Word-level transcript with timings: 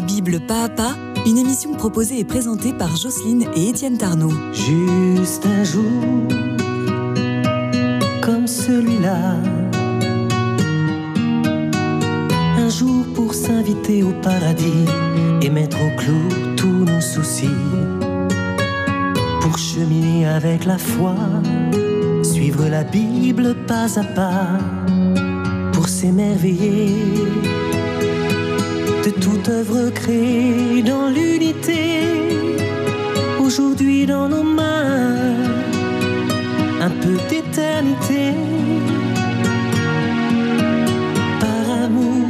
La 0.00 0.06
Bible 0.06 0.40
pas 0.40 0.64
à 0.64 0.68
pas, 0.70 0.96
une 1.26 1.36
émission 1.36 1.74
proposée 1.74 2.20
et 2.20 2.24
présentée 2.24 2.72
par 2.72 2.96
Jocelyne 2.96 3.44
et 3.54 3.68
Étienne 3.68 3.98
Tarnot. 3.98 4.32
Juste 4.50 5.44
un 5.44 5.62
jour 5.62 5.82
comme 8.22 8.46
celui-là. 8.46 9.36
Un 12.56 12.70
jour 12.70 13.04
pour 13.14 13.34
s'inviter 13.34 14.02
au 14.02 14.12
paradis 14.22 14.86
et 15.42 15.50
mettre 15.50 15.76
au 15.84 15.94
clou 15.98 16.54
tous 16.56 16.86
nos 16.86 17.02
soucis. 17.02 17.50
Pour 19.42 19.58
cheminer 19.58 20.26
avec 20.26 20.64
la 20.64 20.78
foi, 20.78 21.14
suivre 22.22 22.66
la 22.70 22.84
Bible 22.84 23.54
pas 23.66 23.98
à 23.98 24.04
pas. 24.04 24.46
Pour 25.74 25.88
s'émerveiller 25.88 27.59
de 29.40 29.44
toute 29.44 29.54
œuvre 29.54 29.90
créée 29.90 30.82
dans 30.82 31.08
l'unité. 31.08 32.02
Aujourd'hui 33.40 34.06
dans 34.06 34.28
nos 34.28 34.42
mains, 34.42 35.16
un 36.80 36.90
peu 36.90 37.16
d'éternité. 37.28 38.32
Par 41.40 41.84
amour, 41.84 42.26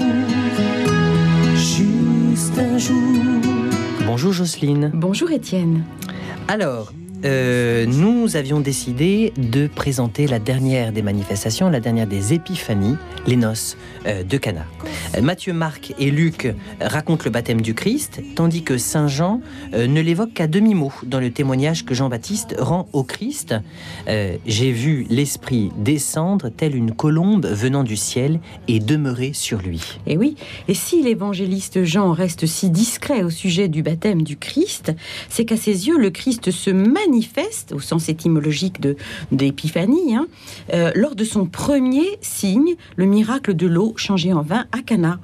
juste 1.57 2.59
un 2.59 2.79
jour. 2.79 2.97
Bonjour 4.07 4.33
Jocelyne. 4.33 4.91
Bonjour 4.95 5.31
Étienne. 5.31 5.85
Alors, 6.49 6.93
euh, 7.25 7.87
nous 7.87 8.37
avions 8.37 8.61
décidé 8.61 9.33
de 9.37 9.67
présenter 9.67 10.27
la 10.27 10.39
dernière 10.39 10.93
des 10.93 11.03
manifestations, 11.03 11.69
la 11.69 11.81
dernière 11.81 12.07
des 12.07 12.33
épiphanies, 12.33 12.97
les 13.27 13.37
noces 13.37 13.77
euh, 14.07 14.23
de 14.23 14.37
Cana. 14.39 14.65
Euh, 15.17 15.21
Matthieu, 15.21 15.53
Marc 15.53 15.95
et 15.99 16.11
Luc 16.11 16.53
racontent 16.81 17.25
le 17.25 17.31
baptême 17.31 17.61
du 17.61 17.75
Christ, 17.75 18.23
tandis 18.35 18.63
que 18.63 18.79
Saint 18.79 19.09
Jean 19.09 19.41
ne 19.73 20.01
l'évoque 20.01 20.33
qu'à 20.33 20.47
demi-mot 20.47 20.93
dans 21.05 21.21
le 21.21 21.31
témoignage 21.31 21.85
que 21.85 21.95
Jean-Baptiste 21.95 22.57
rend 22.59 22.89
au 22.93 23.03
Christ. 23.03 23.55
J'ai 24.07 24.73
vu 24.73 25.07
l'Esprit 25.11 25.71
descendre 25.79 26.49
telle 26.49 26.75
une 26.75 26.93
colombe 26.93 27.47
venant 27.47 27.85
du 27.85 27.97
ciel 27.97 28.41
et 28.69 28.79
demeurer 28.79 29.33
sur 29.33 29.59
lui. 29.61 29.99
Et 30.07 30.17
oui, 30.17 30.37
et 30.69 30.75
si 30.75 31.03
l'évangéliste 31.03 31.85
Jean 31.85 32.13
reste 32.13 32.47
si 32.47 32.71
discret 32.71 33.23
au 33.23 33.31
sujet 33.31 33.69
du 33.69 33.83
baptême 33.83 34.23
du 34.23 34.37
Christ, 34.37 34.93
c'est 35.29 35.45
qu'à 35.45 35.57
ses 35.57 35.89
yeux, 35.89 35.99
le 35.99 36.11
Christ 36.11 36.51
se 36.51 36.71
manifeste, 36.71 37.10
au 37.73 37.81
sens 37.81 38.09
étymologique 38.09 38.81
de 38.81 38.97
d'épiphanie, 39.33 40.15
hein, 40.15 40.27
euh, 40.73 40.93
lors 40.95 41.15
de 41.15 41.25
son 41.25 41.47
premier 41.47 42.19
signe, 42.21 42.75
le 42.97 43.07
miracle 43.07 43.55
de 43.55 43.67
l'eau 43.67 43.95
changée 43.97 44.33
en 44.33 44.43
vin 44.43 44.67
à 44.73 44.83
Cana. 44.83 45.21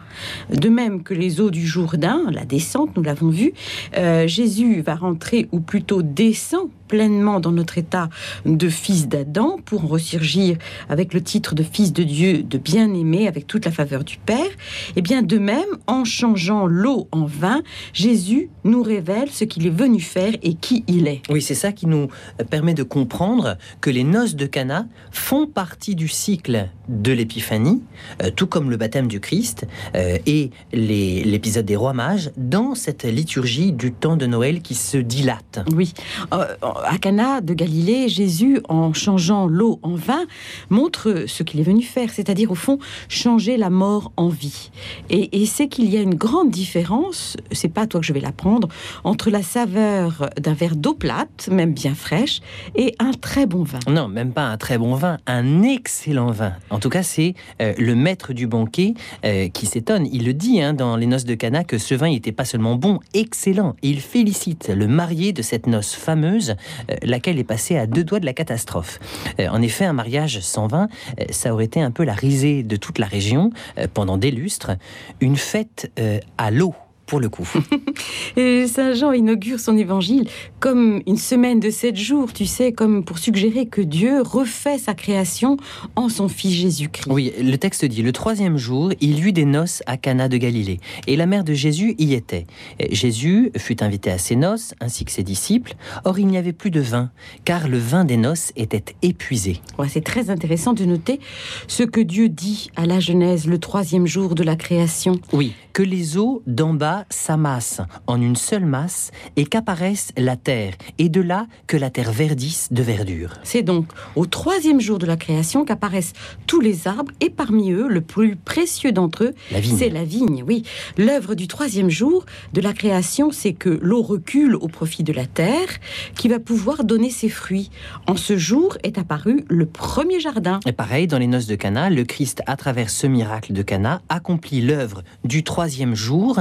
De 0.53 0.69
même 0.69 1.03
que 1.03 1.15
les 1.15 1.41
eaux 1.41 1.51
du 1.51 1.67
Jourdain, 1.67 2.23
la 2.31 2.45
descente, 2.45 2.97
nous 2.97 3.03
l'avons 3.03 3.31
vu, 3.31 3.53
euh, 3.97 4.27
Jésus 4.27 4.81
va 4.81 4.95
rentrer, 4.95 5.49
ou 5.53 5.61
plutôt 5.61 6.03
descend 6.03 6.69
pleinement 6.89 7.41
dans 7.41 7.53
notre 7.53 7.79
état 7.79 8.09
de 8.45 8.69
fils 8.69 9.09
d'Adam 9.09 9.57
pour 9.65 9.85
en 9.85 9.89
ressurgir 9.89 10.57
avec 10.89 11.15
le 11.15 11.23
titre 11.23 11.55
de 11.55 11.63
fils 11.63 11.93
de 11.93 12.03
Dieu, 12.03 12.43
de 12.43 12.59
bien-aimé, 12.59 13.29
avec 13.29 13.47
toute 13.47 13.65
la 13.65 13.71
faveur 13.73 14.05
du 14.05 14.19
Père. 14.19 14.51
Et 14.97 15.03
bien 15.03 15.23
de 15.23 15.39
même, 15.39 15.65
en 15.87 16.05
changeant 16.05 16.67
l'eau 16.67 17.09
en 17.13 17.25
vin, 17.25 17.63
Jésus 17.93 18.51
nous 18.65 18.83
révèle 18.83 19.31
ce 19.31 19.45
qu'il 19.45 19.67
est 19.67 19.71
venu 19.71 20.01
faire 20.01 20.33
et 20.43 20.55
qui 20.55 20.85
il 20.87 21.07
est. 21.09 21.23
Oui, 21.31 21.43
c'est 21.43 21.55
ça 21.55 21.73
qui 21.73 21.87
nous 21.87 22.09
permet 22.51 22.75
de 22.75 22.83
comprendre 22.83 23.57
que 23.81 23.91
les 23.91 24.05
noces 24.05 24.37
de 24.37 24.47
Cana 24.47 24.87
font 25.11 25.47
partie 25.47 25.95
du 25.95 26.09
cycle 26.09 26.69
de 26.89 27.13
l'épiphanie, 27.13 27.83
euh, 28.23 28.31
tout 28.31 28.47
comme 28.47 28.71
le 28.71 28.77
baptême 28.77 29.09
du 29.09 29.21
Christ 29.21 29.67
euh, 29.95 30.19
et 30.27 30.51
l'épisode 30.73 31.67
des 31.67 31.77
rois 31.77 31.93
mages, 31.93 32.31
dans 32.37 32.75
cette 32.75 33.05
liturgie 33.05 33.73
du 33.73 33.93
temps 33.93 34.17
de 34.17 34.27
Noël 34.27 34.61
qui 34.61 34.75
se 34.75 34.99
dilate. 34.99 35.61
Oui, 35.75 35.93
Euh, 36.33 36.47
à 36.85 36.99
Cana 36.99 37.41
de 37.41 37.55
Galilée, 37.55 38.09
Jésus, 38.09 38.61
en 38.69 38.93
changeant 38.93 39.47
l'eau 39.47 39.79
en 39.83 39.95
vin, 39.95 40.25
montre 40.71 41.25
ce 41.27 41.43
qu'il 41.43 41.61
est 41.61 41.65
venu 41.65 41.83
faire, 41.83 42.11
c'est-à-dire 42.11 42.51
au 42.51 42.55
fond 42.55 42.79
changer 43.09 43.57
la 43.57 43.71
mort 43.71 44.13
en 44.17 44.29
vie. 44.29 44.71
Et, 45.11 45.47
c'est 45.47 45.69
qu'il 45.69 45.89
y 45.89 45.97
a 45.97 46.01
une 46.01 46.15
grande 46.15 46.51
différence, 46.51 47.37
c'est 47.53 47.69
pas 47.69 47.87
toi 47.87 48.01
que 48.01 48.07
je 48.07 48.13
vais 48.13 48.21
l'apprendre, 48.21 48.69
entre 49.05 49.31
la 49.31 49.43
saveur 49.43 50.29
d'un 50.39 50.55
verre 50.55 50.77
d'eau 50.77 50.95
plate, 50.95 51.49
même 51.51 51.73
bien 51.73 51.95
fraîche, 51.95 52.41
et 52.75 52.95
un 52.99 53.13
très 53.13 53.47
bon 53.47 53.63
vin. 53.63 53.79
Non, 53.89 54.09
même 54.09 54.33
pas 54.33 54.47
un 54.47 54.57
très 54.57 54.77
bon 54.77 54.95
vin, 54.95 55.19
un 55.27 55.63
excellent 55.63 56.31
vin. 56.31 56.53
En 56.71 56.79
tout 56.79 56.89
cas, 56.89 57.03
c'est 57.03 57.35
euh, 57.61 57.75
le 57.79 57.95
maître 57.95 58.33
du 58.33 58.47
banquet 58.47 58.95
euh, 59.25 59.49
qui 59.49 59.67
s'étonne. 59.67 60.07
Il 60.13 60.27
le 60.27 60.35
dit 60.35 60.61
hein, 60.61 60.75
dans 60.75 60.97
les 60.97 61.07
noces 61.07 61.25
de 61.25 61.35
Cana 61.35 61.65
que 61.65 61.79
ce 61.79 61.95
vin 61.95 62.11
n'était 62.11 62.33
pas 62.33 62.45
seulement 62.45 62.75
bon, 62.75 63.01
excellent. 63.15 63.77
Il 63.83 64.01
félicite 64.01 64.69
le 64.69 64.89
marié 64.89 65.33
de 65.33 65.43
cette 65.43 65.67
noce 65.67 65.95
fameuse, 65.95 66.57
laquelle 67.03 67.39
est 67.39 67.45
passée 67.45 67.77
à 67.77 67.87
deux 67.87 68.05
doigts 68.05 68.21
de 68.21 68.27
la 68.27 68.33
catastrophe. 68.33 68.99
Euh, 69.41 69.49
en 69.49 69.63
effet, 69.63 69.85
un 69.85 69.93
mariage 69.93 70.41
sans 70.41 70.67
vin, 70.67 70.89
euh, 71.21 71.25
ça 71.31 71.53
aurait 71.53 71.65
été 71.65 71.81
un 71.81 71.91
peu 71.91 72.05
la 72.05 72.15
risée 72.15 72.63
de 72.63 72.77
toute 72.77 72.99
la 72.99 73.07
région 73.07 73.51
euh, 73.79 73.87
pendant 73.93 74.17
des 74.19 74.31
lustres. 74.31 74.73
Une 75.21 75.37
fête 75.37 75.91
euh, 75.99 76.21
à 76.39 76.51
l'eau. 76.51 76.75
Pour 77.07 77.21
le 77.21 77.29
coup. 77.29 77.49
Et 78.37 78.67
Saint 78.67 78.95
Jean 78.95 79.13
inaugure 79.13 79.61
son 79.61 79.77
évangile 79.77 80.29
comme 80.59 81.03
une 81.07 81.17
semaine 81.17 81.61
de 81.61 81.71
sept 81.71 81.97
jours, 81.97 82.33
tu 82.33 82.47
sais, 82.47 82.73
comme 82.73 83.05
pour 83.05 83.19
suggérer 83.19 83.67
que 83.67 83.81
Dieu 83.81 84.23
refait 84.23 84.79
sa 84.79 84.95
création 84.95 85.57
en 85.95 86.09
son 86.09 86.29
Fils 86.29 86.53
Jésus-Christ. 86.53 87.09
Oui, 87.09 87.33
le 87.41 87.57
texte 87.57 87.85
dit 87.85 88.03
le 88.03 88.13
troisième 88.13 88.57
jour, 88.57 88.91
il 89.01 89.19
y 89.19 89.23
eut 89.23 89.33
des 89.33 89.45
noces 89.45 89.83
à 89.87 89.97
Cana 89.97 90.29
de 90.29 90.37
Galilée, 90.37 90.81
et 91.07 91.17
la 91.17 91.27
mère 91.27 91.45
de 91.45 91.55
Jésus 91.55 91.95
y 91.99 92.15
était. 92.15 92.47
Jésus 92.91 93.53
fut 93.57 93.83
invité 93.83 94.11
à 94.11 94.19
ces 94.19 94.35
noces, 94.35 94.75
ainsi 94.81 95.05
que 95.05 95.13
ses 95.13 95.23
disciples. 95.23 95.75
Or, 96.05 96.19
il 96.19 96.27
n'y 96.27 96.39
avait 96.39 96.53
plus 96.53 96.71
de 96.71 96.81
vin, 96.81 97.11
car 97.45 97.69
le 97.69 97.79
vin 97.79 98.05
des 98.05 98.17
noces 98.17 98.53
était 98.57 98.97
épuisé. 99.03 99.61
Ouais, 99.79 99.89
c'est 99.89 100.05
très 100.05 100.31
intéressant 100.31 100.73
de 100.73 100.85
noter 100.85 101.21
ce 101.69 101.83
que 101.83 102.01
Dieu 102.01 102.29
dit 102.29 102.71
à 102.77 102.87
la 102.87 103.01
Genèse, 103.01 103.47
le 103.47 103.59
troisième 103.59 104.07
jour 104.07 104.35
de 104.35 104.43
la 104.43 104.57
création. 104.57 105.21
Oui, 105.33 105.53
que 105.73 105.83
les 105.83 106.17
eaux 106.17 106.43
d'en 106.47 106.75
bas 106.75 106.96
s'amassent 107.11 107.81
en 108.07 108.21
une 108.21 108.37
seule 108.37 108.65
masse, 108.65 109.11
et 109.37 109.45
qu'apparaisse 109.45 110.13
la 110.17 110.37
terre, 110.37 110.75
et 110.99 111.09
de 111.09 111.21
là 111.21 111.47
que 111.67 111.77
la 111.77 111.91
terre 111.91 112.13
verdisse 112.13 112.69
de 112.71 112.83
verdure. 112.83 113.35
C'est 113.43 113.63
donc 113.63 113.87
au 114.15 114.27
troisième 114.27 114.81
jour 114.81 114.99
de 114.99 115.07
la 115.07 115.17
création 115.17 115.65
qu'apparaissent 115.65 116.15
tous 116.47 116.61
les 116.61 116.89
arbres, 116.89 117.13
et 117.21 117.31
parmi 117.31 117.71
eux, 117.71 117.89
le 117.89 118.01
plus 118.01 118.37
précieux 118.37 118.93
d'entre 118.93 119.25
eux, 119.25 119.35
c'est 119.63 119.91
la 119.91 120.05
vigne. 120.05 120.43
Oui, 120.47 120.63
l'œuvre 120.97 121.35
du 121.35 121.49
troisième 121.49 121.91
jour 121.91 122.25
de 122.53 122.61
la 122.61 122.73
création, 122.73 123.31
c'est 123.31 123.53
que 123.53 123.79
l'eau 123.83 124.03
recule 124.03 124.55
au 124.55 124.69
profit 124.69 125.03
de 125.03 125.13
la 125.13 125.27
terre, 125.27 125.69
qui 126.15 126.29
va 126.29 126.39
pouvoir 126.39 126.85
donner 126.85 127.11
ses 127.11 127.29
fruits. 127.29 127.71
En 128.07 128.17
ce 128.17 128.37
jour 128.37 128.79
est 128.83 128.99
apparu 128.99 129.45
le 129.49 129.67
premier 129.67 130.21
jardin. 130.21 130.61
Et 130.67 130.73
pareil, 130.73 131.07
dans 131.07 131.19
les 131.19 131.27
noces 131.27 131.47
de 131.47 131.55
Cana, 131.57 131.91
le 131.91 132.05
Christ, 132.05 132.43
à 132.47 132.57
travers 132.57 132.91
ce 132.91 133.07
miracle 133.07 133.53
de 133.53 133.63
Cana, 133.63 134.03
accomplit 134.09 134.61
l'œuvre 134.61 135.03
du 135.25 135.43
troisième 135.43 135.95
jour 135.95 136.39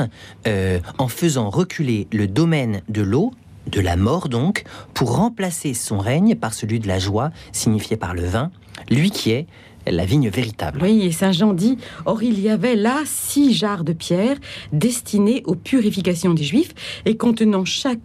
euh, 0.47 0.79
en 0.97 1.07
faisant 1.07 1.49
reculer 1.49 2.07
le 2.11 2.27
domaine 2.27 2.81
de 2.89 3.01
l'eau, 3.01 3.31
de 3.67 3.81
la 3.81 3.95
mort 3.95 4.29
donc, 4.29 4.63
pour 4.93 5.15
remplacer 5.15 5.73
son 5.73 5.97
règne 5.97 6.35
par 6.35 6.53
celui 6.53 6.79
de 6.79 6.87
la 6.87 6.99
joie, 6.99 7.31
signifié 7.51 7.97
par 7.97 8.13
le 8.13 8.25
vin, 8.25 8.51
lui 8.89 9.11
qui 9.11 9.31
est 9.31 9.47
la 9.91 10.05
vigne 10.05 10.29
véritable. 10.29 10.79
Oui, 10.81 11.03
et 11.03 11.11
Saint 11.11 11.31
Jean 11.31 11.53
dit, 11.53 11.77
or 12.05 12.23
il 12.23 12.39
y 12.39 12.49
avait 12.49 12.75
là 12.75 13.01
six 13.05 13.53
jarres 13.53 13.83
de 13.83 13.93
pierre 13.93 14.37
destinés 14.71 15.43
aux 15.45 15.55
purifications 15.55 16.33
des 16.33 16.43
Juifs 16.43 16.73
et 17.05 17.17
contenant 17.17 17.65
chacune 17.65 18.01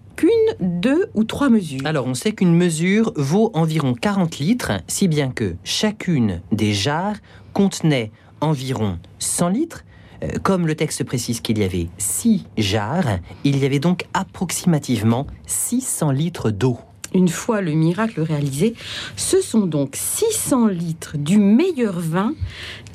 deux 0.61 1.07
ou 1.15 1.25
trois 1.25 1.49
mesures. 1.49 1.81
Alors, 1.85 2.07
on 2.07 2.15
sait 2.15 2.33
qu'une 2.33 2.55
mesure 2.55 3.13
vaut 3.17 3.51
environ 3.55 3.95
40 3.95 4.39
litres, 4.39 4.73
si 4.87 5.09
bien 5.09 5.31
que 5.31 5.57
chacune 5.65 6.43
des 6.53 6.73
jarres 6.73 7.17
contenait 7.53 8.11
environ 8.41 8.99
100 9.19 9.49
litres. 9.49 9.85
Euh, 10.23 10.29
Comme 10.43 10.67
le 10.67 10.75
texte 10.75 11.05
précise 11.05 11.41
qu'il 11.41 11.59
y 11.59 11.65
avait 11.65 11.89
6 11.99 12.47
jarres, 12.57 13.19
il 13.45 13.59
y 13.59 13.65
avait 13.67 13.79
donc 13.79 14.05
approximativement 14.15 15.27
600 15.47 16.11
litres 16.11 16.51
d'eau. 16.51 16.79
Une 17.13 17.29
fois 17.29 17.61
le 17.61 17.73
miracle 17.73 18.21
réalisé, 18.21 18.75
ce 19.17 19.41
sont 19.41 19.67
donc 19.67 19.97
600 19.97 20.69
litres 20.69 21.17
du 21.19 21.39
meilleur 21.39 21.99
vin 21.99 22.35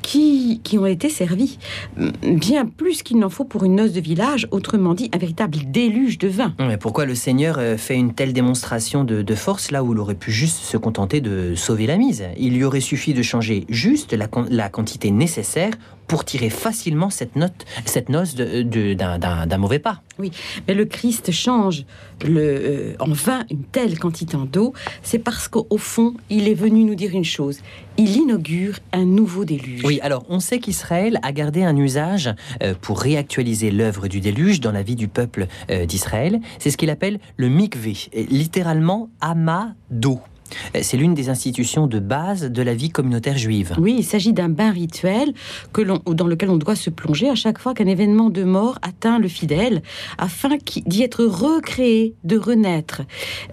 qui, 0.00 0.62
qui 0.64 0.78
ont 0.78 0.86
été 0.86 1.10
servis. 1.10 1.58
Bien 2.22 2.64
plus 2.64 3.02
qu'il 3.02 3.18
n'en 3.18 3.28
faut 3.28 3.44
pour 3.44 3.64
une 3.64 3.74
noce 3.74 3.92
de 3.92 4.00
village, 4.00 4.48
autrement 4.52 4.94
dit 4.94 5.10
un 5.12 5.18
véritable 5.18 5.58
déluge 5.66 6.16
de 6.16 6.28
vin. 6.28 6.54
Mais 6.58 6.78
pourquoi 6.78 7.04
le 7.04 7.14
Seigneur 7.14 7.56
euh, 7.58 7.76
fait 7.76 7.96
une 7.96 8.14
telle 8.14 8.32
démonstration 8.32 9.04
de, 9.04 9.20
de 9.20 9.34
force 9.34 9.70
là 9.70 9.84
où 9.84 9.92
il 9.92 9.98
aurait 9.98 10.14
pu 10.14 10.32
juste 10.32 10.62
se 10.62 10.78
contenter 10.78 11.20
de 11.20 11.54
sauver 11.54 11.86
la 11.86 11.98
mise? 11.98 12.24
Il 12.38 12.54
lui 12.54 12.64
aurait 12.64 12.80
suffi 12.80 13.12
de 13.12 13.22
changer 13.22 13.66
juste 13.68 14.14
la, 14.14 14.28
la 14.48 14.70
quantité 14.70 15.10
nécessaire 15.10 15.72
pour 16.06 16.24
tirer 16.24 16.50
facilement 16.50 17.10
cette, 17.10 17.36
note, 17.36 17.64
cette 17.84 18.08
noce 18.08 18.34
d'un 18.34 19.58
mauvais 19.58 19.78
pas. 19.78 20.02
Oui, 20.18 20.30
mais 20.66 20.74
le 20.74 20.84
Christ 20.86 21.30
change 21.30 21.84
le, 22.24 22.40
euh, 22.40 22.94
en 23.00 23.12
vin 23.12 23.44
une 23.50 23.64
telle 23.64 23.98
quantité 23.98 24.36
d'eau, 24.50 24.72
c'est 25.02 25.18
parce 25.18 25.48
qu'au 25.48 25.78
fond, 25.78 26.14
il 26.30 26.48
est 26.48 26.54
venu 26.54 26.84
nous 26.84 26.94
dire 26.94 27.10
une 27.12 27.24
chose. 27.24 27.60
Il 27.98 28.16
inaugure 28.16 28.78
un 28.92 29.04
nouveau 29.04 29.44
déluge. 29.44 29.82
Oui, 29.84 30.00
alors 30.02 30.24
on 30.28 30.40
sait 30.40 30.58
qu'Israël 30.58 31.18
a 31.22 31.32
gardé 31.32 31.62
un 31.62 31.76
usage 31.76 32.34
euh, 32.62 32.74
pour 32.80 33.00
réactualiser 33.00 33.70
l'œuvre 33.70 34.08
du 34.08 34.20
déluge 34.20 34.60
dans 34.60 34.72
la 34.72 34.82
vie 34.82 34.96
du 34.96 35.08
peuple 35.08 35.46
euh, 35.70 35.86
d'Israël. 35.86 36.40
C'est 36.58 36.70
ce 36.70 36.76
qu'il 36.76 36.90
appelle 36.90 37.18
le 37.36 37.48
mikvé, 37.48 37.96
littéralement 38.30 39.10
amas 39.20 39.72
d'eau. 39.90 40.20
Euh, 40.74 40.80
c'est 40.82 40.96
l'une 40.96 41.14
des 41.14 41.28
institutions 41.28 41.86
de 41.86 41.98
base 41.98 42.44
de 42.44 42.62
la 42.62 42.74
vie 42.74 42.90
communautaire 42.90 43.38
juive. 43.38 43.74
Oui, 43.78 43.96
il 43.98 44.04
s'agit 44.04 44.32
d'un 44.32 44.48
bain 44.48 44.70
rituel 44.70 45.32
que 45.72 45.82
dans 45.82 46.26
lequel 46.26 46.50
on 46.50 46.56
doit 46.56 46.76
se 46.76 46.90
plonger 46.90 47.28
à 47.28 47.34
chaque 47.34 47.58
fois 47.58 47.74
qu'un 47.74 47.86
événement 47.86 48.30
de 48.30 48.44
mort 48.44 48.78
atteint 48.82 49.18
le 49.18 49.28
fidèle, 49.28 49.82
afin 50.18 50.50
d'y 50.86 51.02
être 51.02 51.24
recréé, 51.24 52.14
de 52.24 52.36
renaître. 52.38 53.02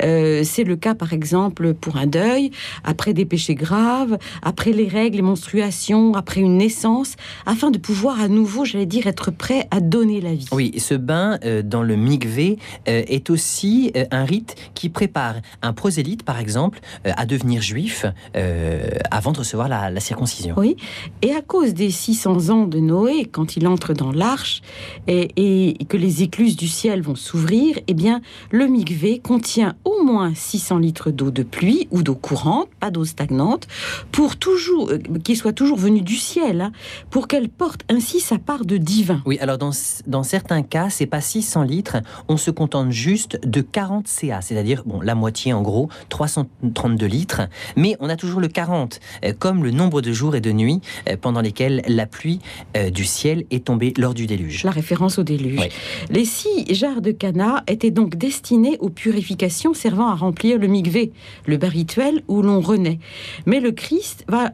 Euh, 0.01 0.44
c'est 0.44 0.63
le 0.63 0.75
cas, 0.75 0.95
par 0.95 1.13
exemple, 1.13 1.74
pour 1.74 1.98
un 1.98 2.07
deuil, 2.07 2.51
après 2.84 3.13
des 3.13 3.25
péchés 3.25 3.56
graves, 3.56 4.18
après 4.42 4.72
les 4.72 4.88
règles, 4.88 5.18
les 5.18 5.22
menstruations, 5.22 6.13
après 6.13 6.42
une 6.42 6.57
naissance, 6.57 7.16
afin 7.45 7.72
de 7.72 7.78
pouvoir 7.78 8.19
à 8.19 8.28
nouveau, 8.28 8.66
j'allais 8.66 8.86
dire, 8.86 9.07
être 9.07 9.31
prêt 9.31 9.68
à 9.72 9.80
donner 9.80 10.22
la 10.22 10.34
vie. 10.34 10.48
Oui, 10.51 10.74
ce 10.78 10.94
bain 10.94 11.40
euh, 11.44 11.62
dans 11.62 11.84
le 11.84 11.95
mikvé 11.95 12.57
est 12.86 13.30
aussi 13.30 13.92
un 14.12 14.25
rite 14.25 14.56
qui 14.74 14.90
prépare 14.90 15.36
un 15.62 15.74
prosélyte, 15.74 16.24
par 16.24 16.40
exemple, 16.40 16.80
à 17.06 17.25
devenir 17.25 17.62
juif 17.62 18.06
euh, 18.35 18.89
avant 19.12 19.31
de 19.31 19.39
recevoir 19.39 19.68
la, 19.68 20.00
circoncision. 20.00 20.56
Oui, 20.57 20.75
et 21.21 21.31
à 21.33 21.41
cause 21.41 21.74
des 21.74 21.89
600 21.89 22.50
ans 22.50 22.65
de 22.65 22.80
Noé, 22.80 23.25
quand 23.25 23.56
il 23.56 23.68
entre 23.68 23.94
dans 23.94 24.12
l'arche 24.12 24.62
et, 25.07 25.77
que 25.88 25.97
les 25.97 26.24
écluses 26.24 26.56
du 26.56 26.68
ciel 26.68 27.01
vont 27.01 27.15
s'ouvrir, 27.15 27.80
eh 27.88 27.94
bien, 27.94 28.21
le 28.51 28.68
mikvé 28.68 29.19
contient 29.19 29.75
au 29.85 30.03
moins 30.03 30.33
600 30.35 30.80
litres 30.80 31.12
d'eau 31.12 31.31
de 31.31 31.44
pluie 31.44 31.88
ou 31.91 32.03
d'eau 32.03 32.15
courante, 32.15 32.68
pas 32.80 32.91
d'eau 32.91 33.06
stagnante, 33.06 33.68
pour 34.12 34.35
toujours, 34.35 34.89
euh, 34.89 35.00
qui 35.24 35.35
soit 35.35 35.53
toujours 35.53 35.77
venue 35.77 36.01
du 36.01 36.15
ciel, 36.15 36.62
hein, 36.62 36.71
pour 37.09 37.27
qu'elle 37.27 37.50
porte 37.50 37.81
ainsi 37.89 38.19
sa 38.19 38.39
part 38.39 38.65
de 38.65 38.77
divin. 38.77 39.21
Oui, 39.25 39.38
alors 39.39 39.57
dans, 39.57 39.71
dans 40.07 40.24
certains 40.24 40.63
cas, 40.63 40.89
c'est 40.89 41.06
pas 41.06 41.21
600 41.21 41.63
litres, 41.63 41.97
on 42.27 42.38
se 42.38 42.51
contente 42.51 42.91
juste 42.91 43.39
de 43.45 43.62
40 43.62 44.07
CA, 44.07 44.41
c'est-à-dire 44.41 44.83
bon, 44.85 45.01
la 45.01 45.15
moitié 45.15 45.53
en 45.53 45.62
gros, 45.62 45.89
300 46.09 46.47
32 46.74 47.06
litres, 47.06 47.42
mais 47.75 47.96
on 48.00 48.10
a 48.10 48.16
toujours 48.16 48.40
le 48.40 48.48
40, 48.48 49.00
euh, 49.24 49.34
comme 49.38 49.64
le 49.64 49.72
nombre 49.72 50.02
de 50.02 50.12
jours 50.12 50.36
et 50.36 50.42
de 50.42 50.52
nuits 50.52 50.81
euh, 51.10 51.18
pendant 51.20 51.42
lesquels 51.42 51.81
la 51.88 52.06
pluie 52.06 52.40
euh, 52.75 52.90
du 52.90 53.06
ciel 53.06 53.46
est 53.52 53.66
tombée 53.66 53.94
lors 53.98 54.14
du 54.14 54.28
déluge. 54.28 54.64
La 54.64 54.72
référence 54.72 55.20
au 55.20 55.24
déluge. 55.24 55.70
Les 56.10 56.25
six 56.25 56.74
jarres 56.74 57.02
de 57.02 57.12
Cana 57.12 57.64
étaient 57.68 57.92
donc 57.92 58.16
destinés 58.16 58.78
aux 58.80 58.90
purifications 58.90 59.74
servant 59.74 60.10
à 60.10 60.16
remplir 60.16 60.60
le 60.60 60.68
migvé, 60.68 61.12
le 61.46 61.58
bain 61.58 61.70
rituel 61.70 62.22
où 62.28 62.42
l'on 62.42 62.62
renaît. 62.62 63.00
Mais 63.46 63.60
le 63.60 63.72
Christ 63.72 64.26
va 64.28 64.52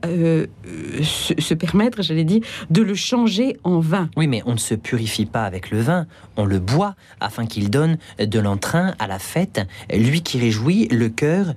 se, 1.04 1.54
permettre, 1.54 2.02
j'allais 2.04 2.24
dire, 2.24 2.42
de 2.70 2.82
le 2.82 2.96
changer 2.96 3.58
en 3.64 3.80
vin. 3.80 4.10
Oui, 4.18 4.28
mais 4.28 4.42
on 4.46 4.54
ne 4.54 4.58
se 4.58 4.76
purifie 4.76 5.26
pas 5.26 5.44
avec 5.44 5.72
le 5.72 5.82
vin, 5.82 6.08
on 6.38 6.46
le 6.46 6.60
boit 6.60 6.96
afin 7.20 7.46
qu'il 7.46 7.70
donne 7.70 7.98
de 8.20 8.40
l'entrain 8.40 8.94
à 9.00 9.08
la 9.08 9.20
fête, 9.20 9.62
lui 9.94 10.22
qui 10.22 10.40
réjouit 10.40 10.88
le 10.90 11.10
cœur 11.10 11.54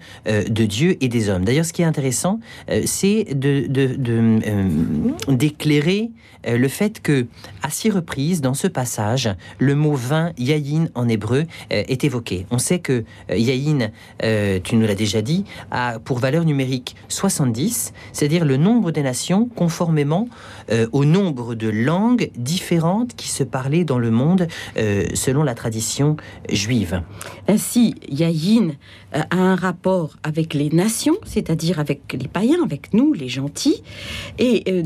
de 0.53 0.65
Dieu 0.67 0.97
et 1.01 1.09
des 1.09 1.29
hommes. 1.29 1.45
D'ailleurs, 1.45 1.65
ce 1.65 1.73
qui 1.73 1.83
est 1.83 1.87
intéressant, 1.87 2.41
euh, 2.71 2.83
c'est 2.85 3.35
de, 3.35 3.67
euh, 3.77 4.69
d'éclairer 5.29 6.11
euh, 6.47 6.57
le 6.57 6.69
fait 6.69 7.01
que, 7.01 7.27
à 7.63 7.71
six 7.71 7.91
reprises 7.91 8.41
dans 8.41 8.55
ce 8.55 8.67
passage, 8.67 9.31
le 9.59 9.75
mot 9.75 9.95
vin, 9.95 10.33
yaïn 10.37 10.89
en 10.95 11.09
hébreu, 11.09 11.45
est 11.71 12.05
évoqué. 12.05 12.47
On 12.51 12.59
sait 12.59 12.81
que 12.81 13.05
yaïn, 13.31 13.91
tu 14.65 14.77
nous 14.77 14.87
l'as 14.87 14.95
déjà 14.95 15.23
dit, 15.23 15.45
a 15.71 15.99
pour 16.01 16.19
valeur 16.19 16.45
numérique 16.45 16.97
70, 17.09 17.93
c'est-à-dire 18.13 18.45
le 18.45 18.57
nombre 18.57 18.91
des 18.91 19.03
nations 19.03 19.47
conformément 19.47 20.29
au 20.93 21.05
nombre 21.05 21.55
de 21.55 21.69
langues 21.69 22.31
différentes 22.37 23.15
qui 23.15 23.29
se 23.29 23.45
parlaient 23.45 23.85
dans 23.85 23.99
le 23.99 24.11
monde 24.11 24.49
selon 25.15 25.43
la 25.43 25.55
tradition 25.55 26.17
juive. 26.49 27.03
Ainsi, 27.49 27.95
yaïn 28.09 28.73
a 29.13 29.27
un 29.37 29.55
rapport 29.55 30.17
avec 30.23 30.55
les 30.55 30.71
nations, 30.71 31.17
c'est-à-dire 31.25 31.79
avec 31.79 32.17
les 32.19 32.29
païens, 32.29 32.63
avec 32.65 32.95
nous, 32.95 33.13
les 33.13 33.29
gentils, 33.29 33.83
et 34.39 34.65
euh, 34.69 34.83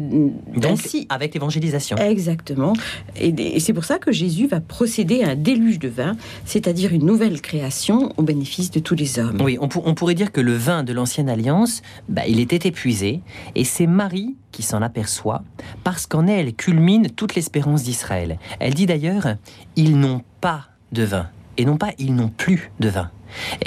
donc 0.56 0.81
avec 1.08 1.34
l'évangélisation. 1.34 1.96
Exactement. 1.96 2.73
Et, 3.20 3.61
c'est 3.61 3.73
pour 3.73 3.84
ça 3.84 3.99
que 3.99 4.12
Jésus 4.12 4.46
va 4.46 4.61
procéder 4.61 5.23
à 5.23 5.31
un 5.31 5.37
déluge 5.37 5.78
de 5.78 5.88
vin, 5.88 6.17
c'est-à-dire 6.44 6.93
une 6.93 7.05
nouvelle 7.05 7.40
création 7.40 8.12
au 8.17 8.23
bénéfice 8.23 8.70
de 8.70 8.81
tous 8.81 8.94
les 8.94 9.19
hommes. 9.19 9.40
Oui, 9.40 9.58
on, 9.61 9.69
pourrait 9.69 10.14
dire 10.14 10.32
que 10.32 10.40
le 10.40 10.55
vin 10.55 10.82
de 10.82 10.93
l'ancienne 10.93 11.29
alliance, 11.29 11.82
bah, 12.08 12.22
il 12.26 12.40
était 12.40 12.69
épuisé, 12.69 13.20
et 13.55 13.64
c'est 13.64 13.87
Marie 13.87 14.37
qui 14.52 14.62
s'en 14.62 14.82
aperçoit, 14.82 15.43
parce 15.84 16.06
qu'en 16.06 16.26
elle 16.26 16.55
culmine 16.55 17.11
toute 17.11 17.34
l'espérance 17.34 17.82
d'Israël. 17.82 18.38
Elle 18.58 18.75
dit 18.75 18.87
d'ailleurs, 18.87 19.37
ils 19.76 19.99
n'ont 19.99 20.22
pas 20.40 20.69
de 20.93 21.02
vin, 21.02 21.29
et 21.58 21.64
non 21.64 21.76
pas 21.76 21.93
ils 21.99 22.14
n'ont 22.14 22.29
plus 22.29 22.70
de 22.81 22.88
vin. 22.88 23.11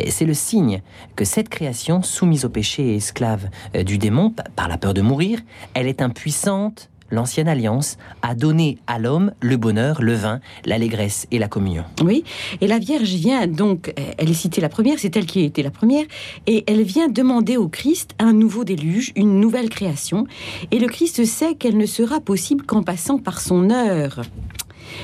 C'est 0.10 0.26
le 0.26 0.34
signe 0.34 0.82
que 1.16 1.26
cette 1.26 1.50
création, 1.50 2.02
soumise 2.02 2.46
au 2.46 2.50
péché 2.50 2.94
et 2.94 2.96
esclave 2.96 3.50
euh, 3.76 3.84
du 3.84 3.98
démon 3.98 4.34
par 4.56 4.68
la 4.68 4.78
peur 4.78 4.94
de 4.94 5.02
mourir, 5.02 5.40
elle 5.74 5.88
est 5.88 6.02
impuissante 6.02 6.90
l'ancienne 7.12 7.48
alliance 7.48 7.98
a 8.22 8.36
donné 8.36 8.78
à 8.88 9.00
l'homme 9.00 9.32
le 9.42 9.58
bonheur, 9.58 10.02
le 10.02 10.14
vin, 10.14 10.40
l'allégresse 10.66 11.28
et 11.32 11.40
la 11.40 11.48
communion. 11.48 11.84
Oui, 12.04 12.24
et 12.62 12.68
la 12.68 12.80
Vierge 12.80 13.10
vient 13.10 13.48
donc, 13.48 13.94
elle 14.18 14.30
est 14.30 14.34
citée 14.34 14.62
la 14.62 14.70
première, 14.70 15.00
c'est 15.00 15.16
elle 15.16 15.26
qui 15.26 15.42
a 15.42 15.46
été 15.46 15.64
la 15.64 15.72
première, 15.72 16.06
et 16.48 16.64
elle 16.68 16.84
vient 16.84 17.08
demander 17.08 17.58
au 17.58 17.68
Christ 17.68 18.16
un 18.20 18.34
nouveau 18.34 18.64
déluge, 18.64 19.12
une 19.16 19.40
nouvelle 19.40 19.70
création, 19.70 20.28
et 20.72 20.80
le 20.80 20.88
Christ 20.88 21.26
sait 21.26 21.56
qu'elle 21.56 21.78
ne 21.78 21.86
sera 21.86 22.20
possible 22.20 22.66
qu'en 22.66 22.84
passant 22.84 23.18
par 23.18 23.42
son 23.42 23.70
heure 23.70 24.22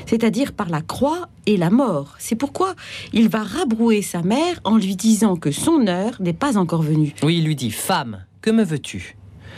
c'est-à-dire 0.05 0.53
par 0.53 0.69
la 0.69 0.81
croix 0.81 1.29
et 1.45 1.57
la 1.57 1.69
mort. 1.69 2.15
C'est 2.19 2.35
pourquoi 2.35 2.75
il 3.13 3.29
va 3.29 3.43
rabrouer 3.43 4.01
sa 4.01 4.21
mère 4.21 4.59
en 4.63 4.77
lui 4.77 4.95
disant 4.95 5.35
que 5.35 5.51
son 5.51 5.87
heure 5.87 6.15
n'est 6.19 6.33
pas 6.33 6.57
encore 6.57 6.81
venue. 6.81 7.13
Oui, 7.23 7.37
il 7.37 7.45
lui 7.45 7.55
dit 7.55 7.71
Femme, 7.71 8.25
que 8.41 8.51
me 8.51 8.63
veux-tu? 8.63 9.15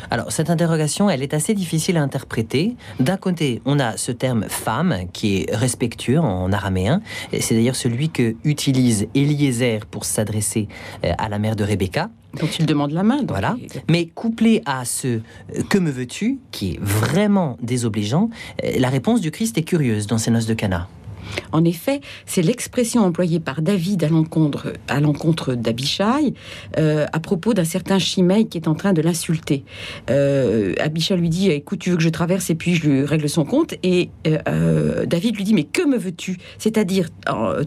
Alors, 0.10 0.32
cette 0.32 0.50
interrogation, 0.50 1.10
elle 1.10 1.24
est 1.24 1.34
assez 1.34 1.54
difficile 1.54 1.98
à 1.98 2.02
interpréter. 2.02 2.76
D'un 3.00 3.18
côté, 3.18 3.62
on 3.66 3.80
a 3.80 3.98
ce 3.98 4.12
terme 4.12 4.46
femme 4.48 4.96
qui 5.14 5.38
est 5.38 5.56
respectueux 5.56 6.20
en 6.20 6.52
araméen. 6.52 7.02
C'est 7.40 7.56
d'ailleurs 7.56 7.76
celui 7.76 8.10
que 8.10 8.36
utilise 8.44 9.08
Eliezer 9.16 9.86
pour 9.86 10.06
s'adresser 10.06 10.68
euh, 11.04 11.12
à 11.18 11.30
la 11.30 11.40
mère 11.40 11.56
de 11.56 11.64
Rebecca. 11.64 12.10
Dont 12.40 12.48
il 12.48 12.66
demande 12.66 12.92
la 12.92 13.04
main. 13.04 13.22
Voilà. 13.28 13.56
Mais 13.90 14.06
couplé 14.06 14.62
à 14.66 14.86
ce 14.86 15.08
euh, 15.08 15.22
que 15.70 15.78
me 15.78 15.90
veux-tu, 15.90 16.40
qui 16.52 16.74
est 16.74 16.80
vraiment 16.80 17.58
désobligeant, 17.62 18.30
euh, 18.64 18.72
la 18.80 18.90
réponse 18.90 19.22
du 19.22 19.32
Christ 19.32 19.58
est 19.58 19.64
curieuse 19.64 20.08
dans 20.08 20.18
ces 20.18 20.32
noces 20.32 20.46
de 20.46 20.54
Cana. 20.54 20.88
En 21.52 21.64
effet, 21.66 22.02
c'est 22.26 22.42
l'expression 22.42 23.04
employée 23.04 23.40
par 23.40 23.62
David 23.62 24.04
à 24.04 24.10
l'encontre, 24.10 24.74
à 24.88 25.00
l'encontre 25.00 25.54
d'Abishai 25.54 26.34
euh, 26.78 27.06
à 27.12 27.20
propos 27.20 27.54
d'un 27.54 27.64
certain 27.64 28.00
Shimei 28.00 28.48
qui 28.48 28.58
est 28.58 28.68
en 28.68 28.76
train 28.76 28.94
de 28.94 29.02
l'insulter. 29.02 29.64
Euh, 30.10 30.74
Abishai 30.80 31.16
lui 31.16 31.30
dit 31.30 31.50
Écoute, 31.50 31.80
tu 31.80 31.92
veux 31.92 31.98
que 31.98 32.04
je 32.04 32.10
traverse 32.10 32.50
et 32.50 32.56
puis 32.56 32.76
je 32.76 32.88
lui 32.88 33.06
règle 33.06 33.30
son 33.30 33.46
compte 33.46 33.76
Et 33.84 34.10
euh, 34.28 35.06
David 35.06 35.36
lui 35.36 35.44
dit 35.44 35.54
Mais 35.54 35.64
que 35.64 35.86
me 35.86 35.98
veux-tu? 35.98 36.38
C'est-à-dire, 36.58 37.10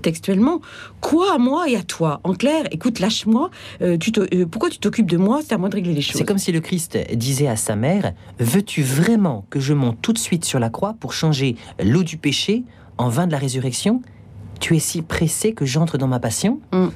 textuellement, 0.02 0.61
quoi 1.00 1.35
à 1.35 1.38
moi 1.38 1.69
et 1.69 1.76
à 1.76 1.83
toi? 1.83 2.21
En 2.25 2.35
clair, 2.35 2.64
écoute, 2.71 3.00
lâche-moi. 3.00 3.50
pourquoi 4.50 4.71
tu 4.71 4.79
t'occupes 4.79 5.11
de 5.11 5.17
moi? 5.17 5.40
C'est 5.43 5.55
à 5.55 5.59
moi 5.59 5.69
de 5.69 5.75
régler 5.75 5.95
les 5.95 6.00
choses. 6.00 6.17
C'est 6.17 6.25
comme 6.25 6.38
si 6.38 6.52
le 6.52 6.61
Christ 6.61 6.99
disait 7.14 7.49
à 7.49 7.57
sa 7.57 7.76
mère 7.76 8.12
Veux-tu 8.38 8.83
vraiment 8.83 9.47
que 9.50 9.61
je 9.61 9.75
monte 9.75 9.99
tout 10.02 10.12
de 10.12 10.19
suite 10.19 10.45
sur 10.45 10.59
la 10.59 10.71
croix 10.71 10.95
pour 10.99 11.12
changer 11.12 11.57
l'eau 11.83 12.02
du 12.02 12.17
péché 12.17 12.64
en 13.00 13.09
vain 13.09 13.26
de 13.26 13.33
la 13.33 13.38
résurrection 13.38 14.02
Tu 14.61 14.76
es 14.76 14.78
si 14.78 15.02
pressé 15.02 15.54
que 15.54 15.64
j'entre 15.64 15.97
dans 15.99 16.09
ma 16.09 16.21
passion? 16.21 16.61
Mm 16.73 16.88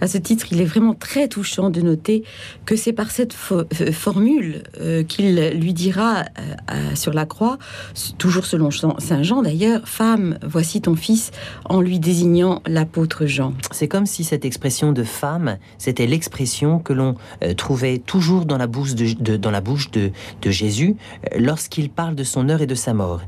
à 0.00 0.08
ce 0.08 0.18
titre, 0.18 0.46
il 0.50 0.60
est 0.60 0.64
vraiment 0.64 0.94
très 0.94 1.28
touchant 1.28 1.70
de 1.70 1.80
noter 1.80 2.24
que 2.66 2.76
c'est 2.76 2.92
par 2.92 3.10
cette 3.10 3.34
euh, 3.52 3.92
formule 3.92 4.62
euh, 4.80 5.02
qu'il 5.02 5.36
lui 5.50 5.72
dira 5.72 6.24
euh, 6.70 6.94
sur 6.94 7.12
la 7.12 7.26
croix, 7.26 7.58
toujours 8.18 8.46
selon 8.46 8.70
Saint 8.70 9.22
Jean 9.22 9.42
d'ailleurs, 9.42 9.86
Femme, 9.86 10.38
voici 10.42 10.80
ton 10.80 10.94
fils, 10.94 11.30
en 11.64 11.80
lui 11.80 11.98
désignant 11.98 12.62
l'apôtre 12.66 13.26
Jean. 13.26 13.54
C'est 13.70 13.88
comme 13.88 14.06
si 14.06 14.24
cette 14.24 14.44
expression 14.44 14.92
de 14.92 15.02
femme, 15.02 15.58
c'était 15.78 16.06
l'expression 16.06 16.78
que 16.78 16.92
l'on 16.92 17.14
trouvait 17.56 17.98
toujours 17.98 18.44
dans 18.44 18.58
la 18.58 18.66
bouche 18.66 18.94
de, 18.94 20.10
de 20.42 20.50
Jésus 20.50 20.96
lorsqu'il 21.36 21.90
parle 21.90 22.14
de 22.14 22.24
son 22.24 22.48
heure 22.48 22.62
et 22.62 22.66
de 22.66 22.74
sa 22.74 22.94
mort. 22.94 23.22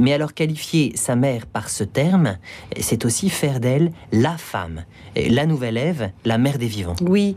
mais 0.00 0.12
alors 0.12 0.34
qualifier 0.34 0.92
sa 0.94 1.16
mère 1.16 1.46
par 1.46 1.68
ce 1.68 1.84
terme, 1.84 2.36
c'est 2.80 3.04
aussi 3.04 3.30
faire 3.30 3.60
d'elle 3.60 3.92
la 4.12 4.36
femme, 4.36 4.84
la 5.16 5.46
nouvelle 5.46 5.76
Ève, 5.76 6.05
la 6.24 6.38
mère 6.38 6.58
des 6.58 6.66
vivants. 6.66 6.96
Oui. 7.00 7.36